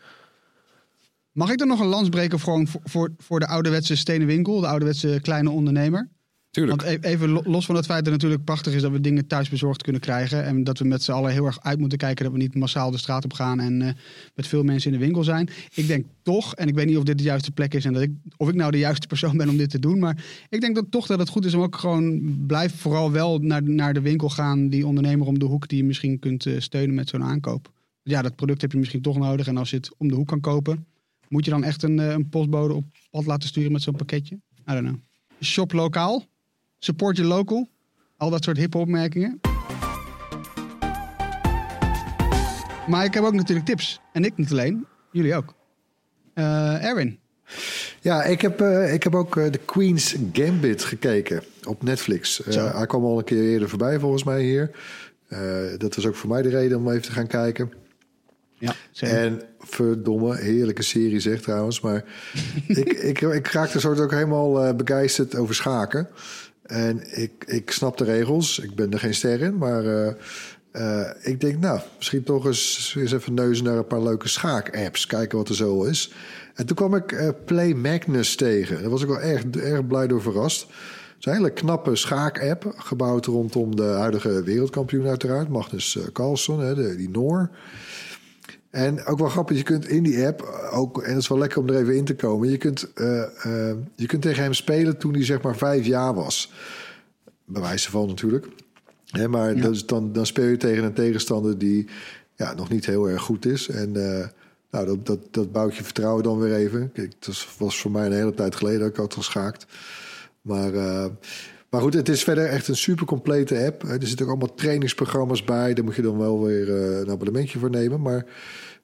[1.31, 4.59] Mag ik dan nog een lans breken voor, gewoon voor, voor, de ouderwetse stenen winkel,
[4.59, 6.09] de ouderwetse kleine ondernemer?
[6.49, 6.81] Tuurlijk.
[6.81, 9.01] Want e- even lo- los van het feit dat het natuurlijk prachtig is dat we
[9.01, 10.43] dingen thuis bezorgd kunnen krijgen.
[10.43, 12.91] En dat we met z'n allen heel erg uit moeten kijken dat we niet massaal
[12.91, 13.93] de straat op gaan en eh,
[14.35, 15.49] met veel mensen in de winkel zijn.
[15.73, 18.01] Ik denk toch, en ik weet niet of dit de juiste plek is en dat
[18.01, 19.99] ik, of ik nou de juiste persoon ben om dit te doen.
[19.99, 23.37] Maar ik denk dat toch dat het goed is om ook gewoon blijf vooral wel
[23.39, 24.69] naar, naar de winkel gaan.
[24.69, 27.71] Die ondernemer om de hoek die je misschien kunt eh, steunen met zo'n aankoop.
[28.03, 29.47] Ja, dat product heb je misschien toch nodig.
[29.47, 30.85] En als je het om de hoek kan kopen,
[31.31, 34.35] moet je dan echt een, eh, een postbode op pad laten sturen met zo'n pakketje?
[34.35, 34.99] I don't know.
[35.41, 36.25] Shop lokaal.
[36.79, 37.69] Support je local.
[38.17, 39.39] Al dat soort hippe opmerkingen.
[42.87, 43.99] Maar ik heb ook natuurlijk tips.
[44.13, 44.85] En ik niet alleen.
[45.11, 45.55] Jullie ook.
[46.33, 47.19] Eh, Erwin.
[48.01, 52.41] Ja, ik heb, eh, ik heb ook eh, The Queen's Gambit gekeken op Netflix.
[52.45, 54.71] Hij kwam al een keer eerder voorbij volgens mij hier.
[55.77, 57.71] Dat was ook voor mij de reden om even te gaan kijken.
[58.61, 61.81] Ja, En verdomme, heerlijke serie zeg trouwens.
[61.81, 62.03] Maar
[62.67, 66.07] ik, ik, ik raakte soort ook helemaal eh, begeisterd over schaken.
[66.65, 68.59] En ik, ik snap de regels.
[68.59, 69.57] Ik ben er geen ster in.
[69.57, 70.13] Maar eh,
[70.71, 75.05] eh, ik denk, nou, misschien toch eens, eens even neuzen naar een paar leuke schaak-apps.
[75.05, 76.13] Kijken wat er zo is.
[76.55, 78.81] En toen kwam ik Play Magnus tegen.
[78.81, 80.61] Daar was ik wel erg, erg blij door verrast.
[80.61, 82.73] Het is een hele knappe schaak-app.
[82.77, 85.49] Gebouwd rondom de huidige wereldkampioen uiteraard.
[85.49, 87.49] Magnus Carlsen, hè, de, die Noor.
[88.71, 91.59] En ook wel grappig, je kunt in die app ook, en het is wel lekker
[91.59, 94.97] om er even in te komen, je kunt, eh, eh, je kunt tegen hem spelen
[94.97, 96.51] toen hij zeg maar vijf jaar was.
[97.45, 98.47] Bij wijze van natuurlijk.
[99.05, 99.61] Hè, maar Ja.
[99.61, 101.87] dat is dan, dan speel je tegen een tegenstander die
[102.35, 103.69] ja, nog niet heel erg goed is.
[103.69, 104.27] En eh,
[104.71, 106.91] nou, dat, dat, dat bouwt je vertrouwen dan weer even.
[106.91, 109.65] Kijk, dat was voor mij een hele tijd geleden dat ik had geschaakt.
[110.41, 110.71] Maar,
[111.71, 113.83] maar goed, het is verder echt een super complete app.
[113.83, 115.73] Er zitten ook allemaal trainingsprogramma's bij.
[115.73, 118.01] Daar moet je dan wel weer eh, een abonnementje voor nemen.
[118.01, 118.25] Maar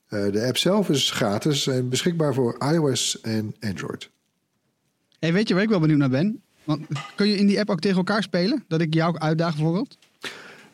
[0.07, 4.09] eh, de app zelf is gratis en beschikbaar voor iOS en Android.
[5.19, 6.41] Hey, weet je waar ik wel benieuwd naar ben?
[6.63, 6.85] Want
[7.15, 8.63] kun je in die app ook tegen elkaar spelen?
[8.67, 9.97] Dat ik jou uitdaag bijvoorbeeld?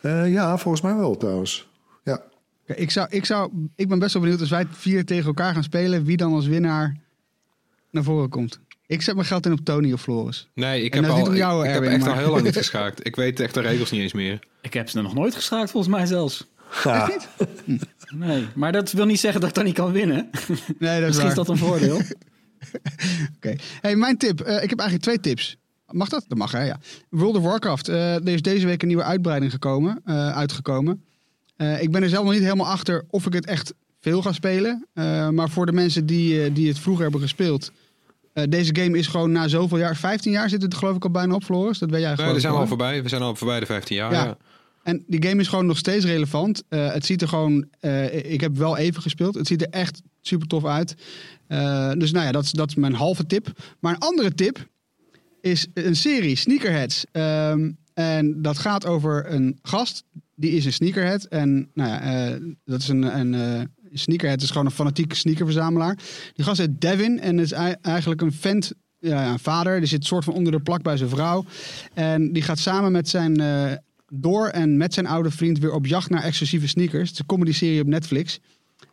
[0.01, 1.69] Eh, ja, volgens mij wel trouwens.
[2.03, 2.23] Ja.
[2.65, 5.63] Ik, zou, ik, zou, ik ben best wel benieuwd als wij vier tegen elkaar gaan
[5.63, 6.97] spelen, wie dan als winnaar
[7.89, 8.59] naar voren komt.
[8.93, 10.47] Ik zet mijn geld in op Tony of Floris.
[10.53, 12.57] Nee, ik heb, is al, ik, jou, ik heb echt maar- al heel lang niet
[12.63, 13.05] geschaakt.
[13.05, 14.39] Ik weet echt de regels niet eens meer.
[14.61, 16.47] Ik heb ze nog nooit geschaakt, volgens mij zelfs.
[16.83, 17.27] Echt
[17.65, 17.85] niet?
[18.15, 20.29] Nee, maar dat wil niet zeggen dat ik dan niet kan winnen.
[20.79, 21.95] Nee, dat is Misschien is dat een voordeel.
[23.37, 23.55] Oké.
[23.81, 24.41] Hey, mijn tip.
[24.41, 25.57] Eh, ik heb eigenlijk twee tips.
[25.87, 26.25] Mag dat?
[26.27, 26.63] Dat mag, hè?
[26.63, 26.79] Ja.
[27.09, 27.87] World of Warcraft.
[27.87, 31.03] Eh, er is deze week een nieuwe uitbreiding gekomen, eh, uitgekomen.
[31.55, 34.31] Eh, ik ben er zelf nog niet helemaal achter of ik het echt veel ga
[34.31, 34.87] spelen.
[34.93, 37.71] Eh, maar voor de mensen die, eh, die het vroeger hebben gespeeld...
[38.33, 39.95] eh, deze game is gewoon na zoveel jaar...
[39.95, 41.79] 15 jaar zit het geloof ik al bijna op, Floris.
[41.79, 42.39] Dat weet jij Nee, gewoon.
[42.39, 43.03] zijn we al voorbij.
[43.03, 44.11] We zijn al voorbij de 15 jaar.
[44.11, 44.23] Ja.
[44.23, 44.37] Ja.
[44.83, 46.63] En die game is gewoon nog steeds relevant.
[46.69, 47.65] Eh, het ziet er gewoon.
[47.79, 49.35] eh, ik heb wel even gespeeld.
[49.35, 50.95] Het ziet er echt super tof uit.
[51.97, 53.47] Dus nou ja, dat is, dat is mijn halve tip.
[53.79, 54.67] Maar een andere tip
[55.41, 57.05] is een serie, Sneakerheads.
[57.11, 60.03] Ehm, en dat gaat over een gast.
[60.35, 61.23] Die is een sneakerhead.
[61.23, 63.19] En nou ja, dat is een.
[63.19, 65.97] een sneakerhead is gewoon een fanatieke sneakerverzamelaar.
[66.33, 68.71] Die gast heet Devin en is ei- eigenlijk een vent.
[68.99, 69.79] Ja, een vader.
[69.79, 71.45] Die zit soort van onder de plak bij zijn vrouw.
[71.93, 73.39] En die gaat samen met zijn.
[73.39, 73.71] eh,
[74.15, 77.09] door en met zijn oude vriend weer op jacht naar exclusieve sneakers.
[77.09, 78.39] Het is comedy-serie op Netflix.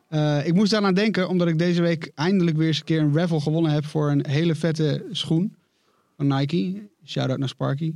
[0.09, 3.15] Eh, ik moest daaraan denken omdat ik deze week eindelijk weer eens een keer een
[3.17, 5.55] raffle gewonnen heb voor een hele vette schoen
[6.17, 6.89] van Nike.
[7.05, 7.93] Shout-out naar Sparky.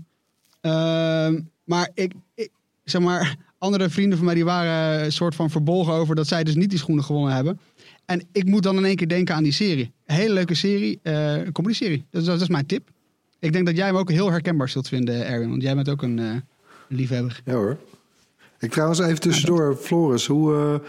[0.61, 2.51] Ehm, maar ik, ik,
[2.85, 6.45] zeg maar, andere vrienden van mij die waren een soort van verbolgen over dat zij
[6.45, 7.61] dus niet die schoenen gewonnen hebben.
[8.07, 9.93] En ik moet dan in één keer denken aan die serie.
[10.07, 12.05] Een hele leuke serie, eh een comedy-serie.
[12.11, 12.89] Dat, is- dat is mijn tip.
[13.39, 15.51] Ik denk dat jij hem ook heel herkenbaar zult vinden, Erwin.
[15.51, 16.31] Want jij bent ook een eh,
[16.89, 17.41] liefhebber.
[17.45, 17.77] Ja hoor.
[18.59, 20.81] Ik trouwens even tussendoor, Floris, hoe,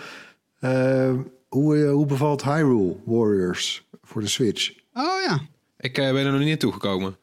[0.59, 1.15] eh, eh,
[1.49, 4.69] hoe, eh, hoe bevalt Hyrule Warriors voor de Switch?
[4.93, 5.39] Oh ja.
[5.79, 7.15] Ik eh, ben er nog niet toegekomen.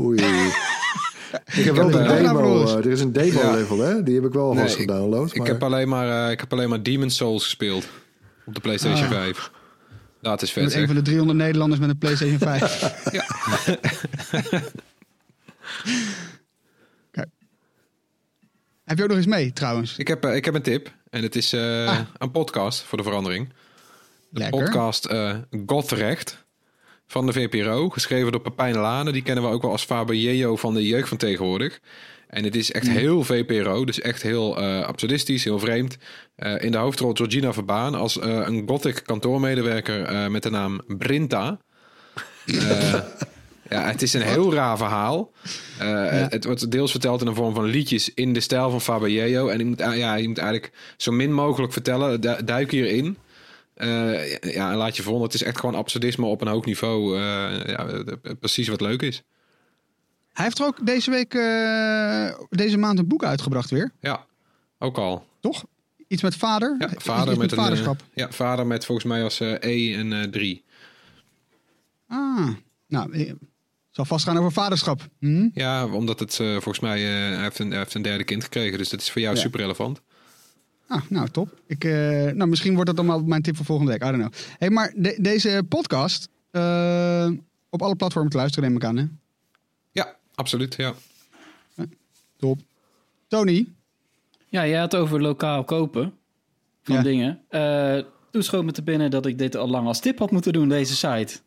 [0.00, 0.22] Oei.
[1.54, 2.64] ik heb wel de eh, demo.
[2.66, 3.50] Eh, er is een demo Ja.
[3.54, 4.02] level, hè?
[4.02, 5.30] Die heb ik wel alvast Nee, ik- gedownload.
[5.30, 7.86] Ik maar- heb, alleen maar, eh, ik heb alleen maar Demon's Souls gespeeld.
[8.46, 9.50] Op de PlayStation 5.
[10.20, 12.78] Dat is vet Met een van de 300 Nederlanders met een PlayStation 5.
[17.10, 17.28] Kijk.
[18.84, 19.96] Heb je ook nog eens mee, trouwens?
[19.98, 20.92] Ik heb, eh, ik heb een tip.
[21.10, 21.98] En het is eh, Ah.
[22.18, 23.48] een podcast voor de verandering.
[24.30, 24.62] Lekker.
[24.62, 25.34] podcast eh
[25.66, 26.43] Godrecht
[27.06, 27.88] van de VPRO.
[27.88, 29.12] Geschreven door Pepijn Lane.
[29.12, 31.80] Die kennen we ook wel als Faber van de jeugd van tegenwoordig.
[32.28, 33.84] En het is echt heel VPRO.
[33.84, 35.96] Dus echt heel eh, absurdistisch, heel vreemd.
[36.36, 41.58] Eh, in de hoofdrol Georgina Verbaan als eh, een gothic kantoormedewerker met de naam Brinta.
[43.68, 45.32] Ja, het is een heel raar verhaal.
[45.78, 49.08] Het wordt deels verteld in de vorm van liedjes in de stijl van Faber
[49.48, 52.20] En je moet, ja, je moet eigenlijk zo min mogelijk vertellen.
[52.20, 53.16] Du- duik hierin.
[53.74, 55.32] Eh, ja, laat je verwonderen.
[55.32, 57.16] Het is echt gewoon absurdisme op een hoog niveau.
[57.18, 57.86] Eh, ja,
[58.40, 59.22] precies wat leuk is.
[60.32, 64.26] Hij heeft er ook deze week, eh, deze maand een boek uitgebracht weer, Ja,
[64.78, 65.26] ook al.
[65.40, 65.64] toch?
[66.08, 66.76] Iets met vader?
[66.78, 68.02] Ja, vader met, een, vaderschap.
[68.14, 70.64] ja, vader met volgens mij als E en eh 3.
[72.08, 72.48] Ah,
[72.88, 73.36] nou, het
[73.90, 75.08] zal vast gaan over vaderschap.
[75.18, 75.48] Hm?
[75.54, 77.00] Ja, omdat het volgens mij...
[77.00, 78.78] hij, heeft een, hij heeft een derde kind gekregen.
[78.78, 79.40] Dus dat is voor jou Ja.
[79.40, 80.00] super relevant.
[80.88, 81.60] Ah, nou, top.
[81.66, 81.92] Ik, eh,
[82.32, 84.02] nou, misschien wordt dat dan wel mijn tip voor volgende week.
[84.02, 84.32] I don't know.
[84.58, 87.30] Hey, maar de- deze podcast eh,
[87.70, 88.96] op alle platformen te luisteren, neem ik aan.
[88.96, 89.04] Hè?
[89.92, 90.74] Ja, absoluut.
[90.74, 90.94] Ja.
[92.36, 92.58] Top.
[93.28, 93.66] Tony,
[94.48, 96.12] Ja, jij had het over lokaal kopen
[96.82, 97.02] van Ja.
[97.02, 97.40] dingen.
[97.48, 97.98] Eh
[98.30, 100.68] toen schoot me te binnen dat ik dit al lang als tip had moeten doen,
[100.68, 101.38] deze site.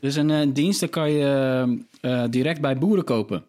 [0.00, 3.44] Dus een eh, dienst, daar kan je eh, direct bij boeren kopen.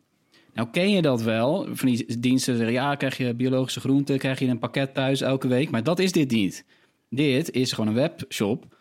[0.54, 2.74] Nou ken je dat wel, van die diensten zeggen...
[2.74, 5.70] ja, krijg je biologische groenten, krijg je een pakket thuis elke week.
[5.70, 6.66] Maar dat is dit niet.
[7.10, 8.76] Dit is gewoon een webshop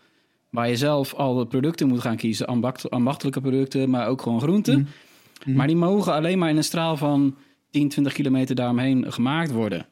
[0.50, 2.46] waar je zelf al de producten moet gaan kiezen.
[2.46, 4.88] Ambacht, ambachtelijke producten, maar ook gewoon groenten.
[5.46, 7.36] Maar die mogen alleen maar in een straal van
[7.70, 9.86] 10, 20 kilometer daaromheen gemaakt worden.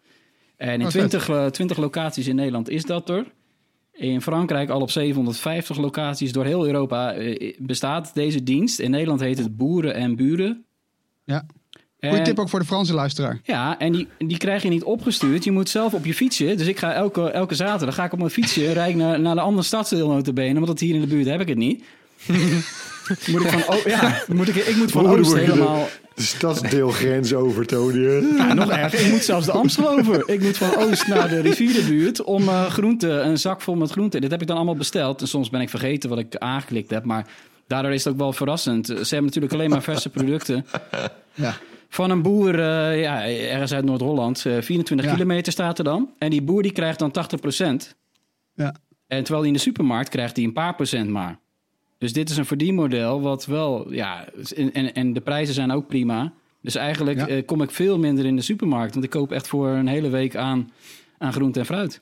[0.56, 1.10] En in Oh, vet.
[1.10, 3.32] 20, eh, 20 locaties in Nederland is dat er.
[3.92, 8.78] In Frankrijk al op 750 locaties door heel Europa eh, bestaat deze dienst.
[8.78, 10.64] In Nederland heet het Boeren en Buren.
[11.24, 11.46] ja.
[12.00, 13.40] Goeie tip ook voor de Franse luisteraar.
[13.44, 15.44] ja, en die, die krijg je niet opgestuurd.
[15.44, 16.54] Je moet zelf op je fietsje.
[16.54, 19.34] Dus ik ga elke, elke zaterdag ga ik op mijn fietsje rij ik naar, naar
[19.34, 20.54] de andere stadsdeel notabene.
[20.54, 21.84] Want dat hier in de buurt heb ik het niet.
[23.26, 25.88] moet ik van, oh ja, moet ik, ik moet van Oost helemaal...
[26.14, 27.98] De stadsdeelgrens over, Tony.
[28.36, 29.00] Ja, nog erger.
[29.00, 30.28] Ik moet zelfs de Amstel over.
[30.28, 34.20] Ik moet van Oost naar de rivierenbuurt om eh groenten, een zak vol met groenten.
[34.20, 35.20] Dit heb ik dan allemaal besteld.
[35.20, 37.04] En soms ben ik vergeten wat ik aangeklikt heb.
[37.04, 37.26] Maar
[37.66, 38.86] daardoor is het ook wel verrassend.
[38.86, 40.66] Ze hebben natuurlijk alleen maar verse producten.
[41.34, 41.56] Ja.
[41.88, 44.46] Van een boer, eh, ja, ergens uit Noord-Holland.
[44.46, 45.12] eh, 24 Ja.
[45.12, 46.10] kilometer staat er dan.
[46.18, 47.96] En die boer die krijgt dan 80%
[48.54, 48.74] Ja.
[49.06, 51.38] En terwijl hij in de supermarkt krijgt hij een paar procent maar.
[51.98, 54.24] Dus dit is een verdienmodel wat wel, ja,
[54.56, 56.32] en, en, en de prijzen zijn ook prima.
[56.62, 57.26] Dus eigenlijk Ja.
[57.28, 58.92] eh, kom ik veel minder in de supermarkt.
[58.92, 60.70] Want ik koop echt voor een hele week aan,
[61.18, 62.00] aan groente en fruit.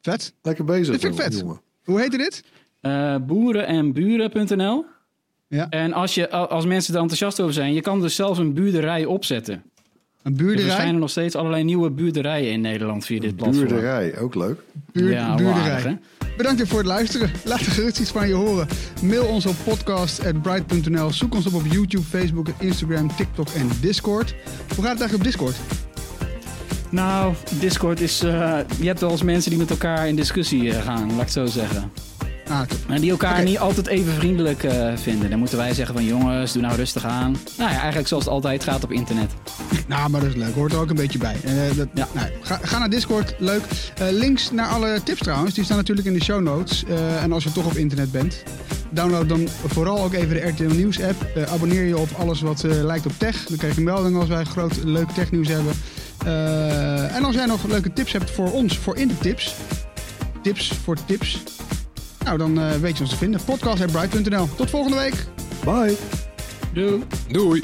[0.00, 0.34] Vet.
[0.42, 0.92] Lekker bezig.
[0.92, 1.38] Dit vind ik vet.
[1.40, 1.60] jongen.
[1.84, 2.44] Hoe heette dit?
[2.80, 4.84] Eh boerenenburen.nl
[5.48, 5.68] Ja.
[5.70, 9.04] En als, je, als mensen er enthousiast over zijn, je kan dus zelfs een buurderij
[9.04, 9.54] opzetten.
[9.54, 10.64] Een Er buurderij?
[10.64, 13.66] verschijnen nog steeds allerlei nieuwe buurderijen in Nederland via dit platform.
[13.66, 14.60] Buurderij, ook leuk.
[14.92, 15.62] Buur- ja, buurderij.
[15.62, 15.94] waardig, hè?
[16.36, 17.30] Bedankt weer voor het luisteren.
[17.44, 18.66] Laat gerust iets van je horen.
[19.02, 21.10] Mail ons op podcast.bright.nl.
[21.12, 24.34] Zoek ons op op YouTube, Facebook, Instagram, TikTok en Discord.
[24.74, 25.56] Hoe gaat het eigenlijk op Discord?
[26.90, 28.22] Nou, Discord is...
[28.22, 31.18] eh, je hebt wel eens mensen die met elkaar in discussie eh, gaan, laat ik
[31.20, 31.90] het zo zeggen.
[32.88, 35.30] En die elkaar niet altijd even vriendelijk eh, vinden.
[35.30, 37.36] Dan moeten wij zeggen van jongens, doe nou rustig aan.
[37.58, 39.30] Nou ja, eigenlijk zoals het altijd gaat op internet.
[39.86, 40.54] Nou, maar dat is leuk.
[40.54, 41.36] Hoort er ook een beetje bij.
[41.44, 42.08] Eh, dat, Ja.
[42.12, 43.34] nou, ga, ga naar Discord.
[43.38, 43.62] Leuk.
[43.98, 45.54] Eh, links naar alle tips trouwens.
[45.54, 46.84] Die staan natuurlijk in de show notes.
[47.22, 48.42] En als je toch op internet bent.
[48.90, 51.38] Download dan vooral ook even de RTL Nieuws app.
[51.52, 53.44] Abonneer je op alles wat lijkt op tech.
[53.46, 55.72] Dan krijg je meldingen als wij groot leuk technieuws hebben.
[57.14, 59.54] En als jij nog leuke tips hebt voor ons, voor in de tips.
[60.42, 61.42] Tips voor tips.
[62.24, 63.40] Nou, dan eh, weet je ons te vinden.
[63.44, 64.48] Podcast.bright.nl.
[64.56, 65.26] Tot volgende week.
[65.64, 65.96] Bye.
[66.72, 67.02] Doei.
[67.28, 67.62] Doei!